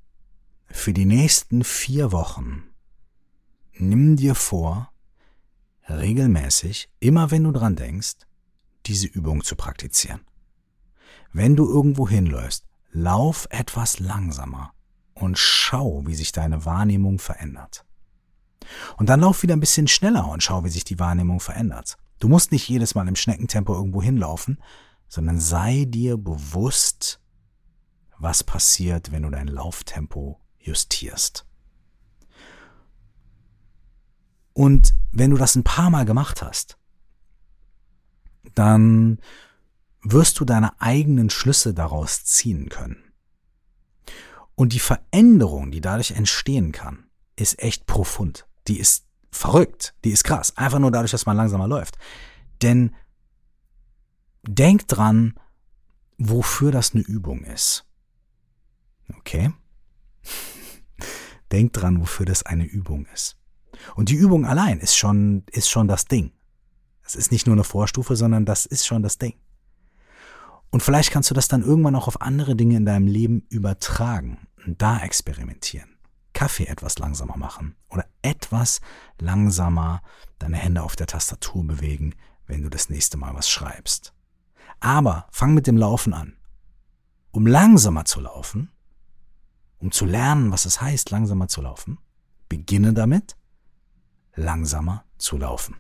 Für 0.66 0.92
die 0.92 1.04
nächsten 1.04 1.62
vier 1.62 2.10
Wochen 2.10 2.64
nimm 3.78 4.16
dir 4.16 4.34
vor, 4.34 4.92
regelmäßig, 5.88 6.90
immer 6.98 7.30
wenn 7.30 7.44
du 7.44 7.52
dran 7.52 7.76
denkst, 7.76 8.16
diese 8.86 9.06
Übung 9.06 9.44
zu 9.44 9.54
praktizieren. 9.54 10.20
Wenn 11.32 11.54
du 11.54 11.68
irgendwo 11.68 12.08
hinläufst, 12.08 12.64
lauf 12.90 13.46
etwas 13.50 14.00
langsamer 14.00 14.72
und 15.22 15.38
schau, 15.38 16.02
wie 16.06 16.14
sich 16.14 16.32
deine 16.32 16.64
Wahrnehmung 16.64 17.18
verändert. 17.18 17.84
Und 18.96 19.08
dann 19.08 19.20
lauf 19.20 19.42
wieder 19.42 19.54
ein 19.56 19.60
bisschen 19.60 19.88
schneller 19.88 20.28
und 20.28 20.42
schau, 20.42 20.64
wie 20.64 20.68
sich 20.68 20.84
die 20.84 20.98
Wahrnehmung 20.98 21.40
verändert. 21.40 21.96
Du 22.18 22.28
musst 22.28 22.52
nicht 22.52 22.68
jedes 22.68 22.94
Mal 22.94 23.08
im 23.08 23.16
Schneckentempo 23.16 23.74
irgendwo 23.74 24.02
hinlaufen, 24.02 24.62
sondern 25.08 25.40
sei 25.40 25.84
dir 25.86 26.16
bewusst, 26.16 27.20
was 28.18 28.44
passiert, 28.44 29.12
wenn 29.12 29.22
du 29.22 29.30
dein 29.30 29.48
Lauftempo 29.48 30.40
justierst. 30.58 31.46
Und 34.52 34.94
wenn 35.12 35.30
du 35.30 35.36
das 35.36 35.56
ein 35.56 35.64
paar 35.64 35.90
Mal 35.90 36.04
gemacht 36.04 36.42
hast, 36.42 36.78
dann 38.54 39.18
wirst 40.02 40.40
du 40.40 40.44
deine 40.44 40.80
eigenen 40.80 41.30
Schlüsse 41.30 41.74
daraus 41.74 42.24
ziehen 42.24 42.68
können. 42.68 43.11
Und 44.54 44.72
die 44.72 44.80
Veränderung, 44.80 45.70
die 45.70 45.80
dadurch 45.80 46.12
entstehen 46.12 46.72
kann, 46.72 47.06
ist 47.36 47.58
echt 47.62 47.86
profund. 47.86 48.46
Die 48.68 48.78
ist 48.78 49.06
verrückt. 49.30 49.94
Die 50.04 50.10
ist 50.10 50.24
krass. 50.24 50.56
Einfach 50.56 50.78
nur 50.78 50.90
dadurch, 50.90 51.10
dass 51.10 51.26
man 51.26 51.36
langsamer 51.36 51.66
läuft. 51.66 51.98
Denn 52.60 52.94
denk 54.46 54.86
dran, 54.88 55.34
wofür 56.18 56.70
das 56.70 56.92
eine 56.92 57.02
Übung 57.02 57.44
ist. 57.44 57.86
Okay? 59.18 59.52
denk 61.52 61.72
dran, 61.72 62.00
wofür 62.00 62.26
das 62.26 62.44
eine 62.44 62.64
Übung 62.64 63.06
ist. 63.12 63.36
Und 63.94 64.10
die 64.10 64.14
Übung 64.14 64.46
allein 64.46 64.78
ist 64.78 64.96
schon, 64.96 65.44
ist 65.50 65.70
schon 65.70 65.88
das 65.88 66.04
Ding. 66.04 66.32
Es 67.04 67.16
ist 67.16 67.32
nicht 67.32 67.46
nur 67.46 67.56
eine 67.56 67.64
Vorstufe, 67.64 68.16
sondern 68.16 68.44
das 68.44 68.66
ist 68.66 68.86
schon 68.86 69.02
das 69.02 69.18
Ding. 69.18 69.34
Und 70.72 70.82
vielleicht 70.82 71.10
kannst 71.10 71.30
du 71.30 71.34
das 71.34 71.48
dann 71.48 71.62
irgendwann 71.62 71.94
auch 71.94 72.08
auf 72.08 72.22
andere 72.22 72.56
Dinge 72.56 72.76
in 72.78 72.86
deinem 72.86 73.06
Leben 73.06 73.44
übertragen 73.50 74.48
und 74.64 74.80
da 74.80 74.98
experimentieren. 75.00 75.98
Kaffee 76.32 76.64
etwas 76.64 76.98
langsamer 76.98 77.36
machen 77.36 77.76
oder 77.90 78.06
etwas 78.22 78.80
langsamer 79.20 80.00
deine 80.38 80.56
Hände 80.56 80.82
auf 80.82 80.96
der 80.96 81.06
Tastatur 81.06 81.62
bewegen, 81.66 82.14
wenn 82.46 82.62
du 82.62 82.70
das 82.70 82.88
nächste 82.88 83.18
Mal 83.18 83.34
was 83.34 83.50
schreibst. 83.50 84.14
Aber 84.80 85.26
fang 85.30 85.52
mit 85.52 85.66
dem 85.66 85.76
Laufen 85.76 86.14
an. 86.14 86.38
Um 87.32 87.46
langsamer 87.46 88.06
zu 88.06 88.20
laufen, 88.20 88.70
um 89.78 89.92
zu 89.92 90.06
lernen, 90.06 90.52
was 90.52 90.64
es 90.64 90.80
heißt, 90.80 91.10
langsamer 91.10 91.48
zu 91.48 91.60
laufen, 91.60 91.98
beginne 92.48 92.94
damit, 92.94 93.36
langsamer 94.34 95.04
zu 95.18 95.36
laufen. 95.36 95.76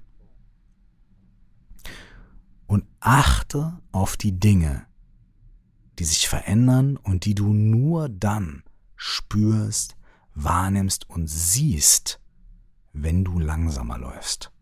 Und 2.72 2.86
achte 3.00 3.82
auf 3.92 4.16
die 4.16 4.40
Dinge, 4.40 4.86
die 5.98 6.06
sich 6.06 6.26
verändern 6.26 6.96
und 6.96 7.26
die 7.26 7.34
du 7.34 7.52
nur 7.52 8.08
dann 8.08 8.62
spürst, 8.96 9.94
wahrnimmst 10.34 11.06
und 11.10 11.26
siehst, 11.28 12.18
wenn 12.94 13.24
du 13.24 13.38
langsamer 13.38 13.98
läufst. 13.98 14.52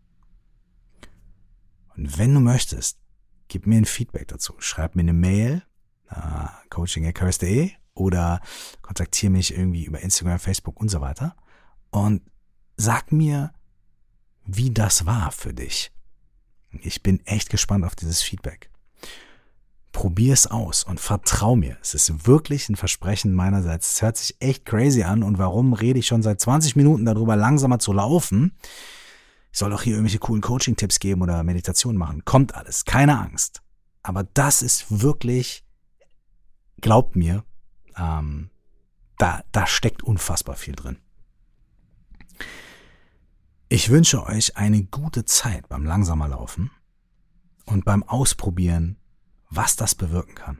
Und 1.95 2.17
wenn 2.17 2.33
du 2.33 2.41
möchtest, 2.41 2.99
gib 3.47 3.65
mir 3.65 3.77
ein 3.77 3.85
Feedback 3.85 4.27
dazu. 4.27 4.55
Schreib 4.59 4.95
mir 4.95 5.03
eine 5.03 5.13
Mail, 5.13 5.63
uh, 6.11 6.49
coaching.curse.de 6.69 7.71
oder 7.93 8.41
kontaktiere 8.81 9.31
mich 9.31 9.55
irgendwie 9.55 9.85
über 9.85 10.01
Instagram, 10.01 10.39
Facebook 10.39 10.81
und 10.81 10.89
so 10.89 10.99
weiter 10.99 11.33
und 11.91 12.29
sag 12.75 13.13
mir, 13.13 13.53
wie 14.43 14.69
das 14.69 15.05
war 15.05 15.31
für 15.31 15.53
dich. 15.53 15.93
Ich 16.81 17.03
bin 17.03 17.25
echt 17.25 17.49
gespannt 17.49 17.85
auf 17.85 17.95
dieses 17.95 18.21
Feedback. 18.21 18.69
Probier 19.91 20.33
es 20.33 20.47
aus 20.47 20.83
und 20.83 20.99
vertrau 20.99 21.55
mir. 21.55 21.77
Es 21.81 21.93
ist 21.93 22.25
wirklich 22.25 22.69
ein 22.69 22.77
Versprechen 22.77 23.33
meinerseits. 23.33 23.93
Es 23.93 24.01
hört 24.01 24.17
sich 24.17 24.37
echt 24.39 24.65
crazy 24.65 25.03
an. 25.03 25.21
Und 25.21 25.37
warum 25.37 25.73
rede 25.73 25.99
ich 25.99 26.07
schon 26.07 26.23
seit 26.23 26.39
20 26.39 26.75
Minuten 26.75 27.05
darüber, 27.05 27.35
langsamer 27.35 27.79
zu 27.79 27.91
laufen? 27.91 28.55
Ich 29.51 29.59
soll 29.59 29.73
auch 29.73 29.81
hier 29.81 29.93
irgendwelche 29.93 30.19
coolen 30.19 30.41
Coaching-Tipps 30.41 30.99
geben 30.99 31.21
oder 31.21 31.43
Meditationen 31.43 31.97
machen. 31.97 32.23
Kommt 32.23 32.55
alles. 32.55 32.85
Keine 32.85 33.19
Angst. 33.19 33.61
Aber 34.01 34.23
das 34.23 34.61
ist 34.61 35.01
wirklich, 35.01 35.65
glaubt 36.79 37.17
mir, 37.17 37.43
ähm, 37.97 38.49
da, 39.17 39.43
da 39.51 39.67
steckt 39.67 40.03
unfassbar 40.03 40.55
viel 40.55 40.75
drin. 40.75 40.97
Ich 43.73 43.89
wünsche 43.89 44.25
euch 44.25 44.57
eine 44.57 44.83
gute 44.83 45.23
Zeit 45.23 45.69
beim 45.69 45.85
langsamer 45.85 46.27
Laufen 46.27 46.71
und 47.63 47.85
beim 47.85 48.03
Ausprobieren, 48.03 48.97
was 49.49 49.77
das 49.77 49.95
bewirken 49.95 50.35
kann. 50.35 50.57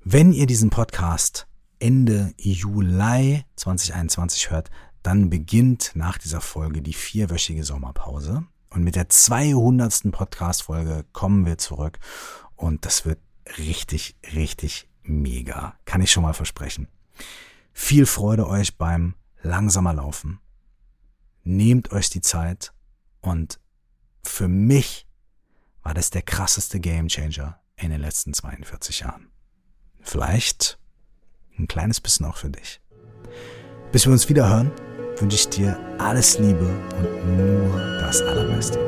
Wenn 0.00 0.32
ihr 0.32 0.46
diesen 0.46 0.70
Podcast 0.70 1.46
Ende 1.78 2.34
Juli 2.36 3.44
2021 3.54 4.50
hört, 4.50 4.70
dann 5.04 5.30
beginnt 5.30 5.92
nach 5.94 6.18
dieser 6.18 6.40
Folge 6.40 6.82
die 6.82 6.94
vierwöchige 6.94 7.62
Sommerpause. 7.62 8.44
Und 8.70 8.82
mit 8.82 8.96
der 8.96 9.08
200. 9.08 10.10
Podcast-Folge 10.10 11.04
kommen 11.12 11.46
wir 11.46 11.58
zurück. 11.58 12.00
Und 12.56 12.84
das 12.84 13.04
wird 13.04 13.20
richtig, 13.56 14.16
richtig 14.34 14.88
mega. 15.04 15.76
Kann 15.84 16.00
ich 16.00 16.10
schon 16.10 16.24
mal 16.24 16.34
versprechen. 16.34 16.88
Viel 17.72 18.04
Freude 18.04 18.48
euch 18.48 18.76
beim 18.76 19.14
langsamer 19.42 19.94
Laufen 19.94 20.40
nehmt 21.44 21.92
euch 21.92 22.10
die 22.10 22.20
Zeit 22.20 22.72
und 23.20 23.58
für 24.22 24.48
mich 24.48 25.06
war 25.82 25.94
das 25.94 26.10
der 26.10 26.22
krasseste 26.22 26.80
Gamechanger 26.80 27.60
in 27.76 27.90
den 27.90 28.00
letzten 28.00 28.34
42 28.34 29.00
Jahren. 29.00 29.30
Vielleicht 30.02 30.78
ein 31.58 31.68
kleines 31.68 32.00
bisschen 32.00 32.26
auch 32.26 32.36
für 32.36 32.50
dich. 32.50 32.80
Bis 33.92 34.06
wir 34.06 34.12
uns 34.12 34.28
wieder 34.28 34.48
hören, 34.48 34.70
wünsche 35.18 35.36
ich 35.36 35.48
dir 35.48 35.78
alles 35.98 36.38
Liebe 36.38 36.66
und 36.96 37.36
nur 37.36 37.78
das 38.00 38.22
Allerbeste. 38.22 38.87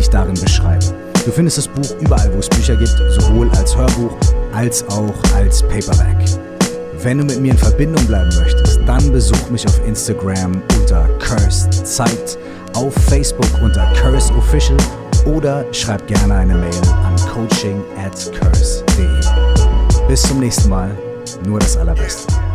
ich 0.00 0.10
darin 0.10 0.34
beschreibe. 0.34 0.84
Du 1.24 1.30
findest 1.30 1.58
das 1.58 1.68
Buch 1.68 2.00
überall, 2.00 2.32
wo 2.34 2.38
es 2.38 2.48
Bücher 2.48 2.76
gibt, 2.76 2.96
sowohl 3.10 3.50
als 3.50 3.76
Hörbuch 3.76 4.16
als 4.52 4.82
auch 4.88 5.14
als 5.34 5.62
Paperback. 5.62 6.16
Wenn 7.02 7.18
du 7.18 7.24
mit 7.24 7.40
mir 7.40 7.52
in 7.52 7.58
Verbindung 7.58 8.04
bleiben 8.06 8.30
möchtest, 8.36 8.80
dann 8.86 9.12
besuch 9.12 9.50
mich 9.50 9.66
auf 9.66 9.86
Instagram 9.86 10.62
unter 10.78 11.08
Cursed 11.18 11.86
Zeit, 11.86 12.38
auf 12.74 12.94
Facebook 13.08 13.48
unter 13.62 13.90
Curse 13.94 14.32
Official 14.34 14.76
oder 15.26 15.64
schreib 15.72 16.06
gerne 16.06 16.34
eine 16.34 16.54
Mail 16.54 16.82
an 17.04 17.16
coaching 17.32 17.82
at 18.04 18.30
curse.de. 18.38 20.08
Bis 20.08 20.22
zum 20.22 20.40
nächsten 20.40 20.68
Mal, 20.68 20.90
nur 21.46 21.58
das 21.58 21.76
Allerbeste. 21.76 22.49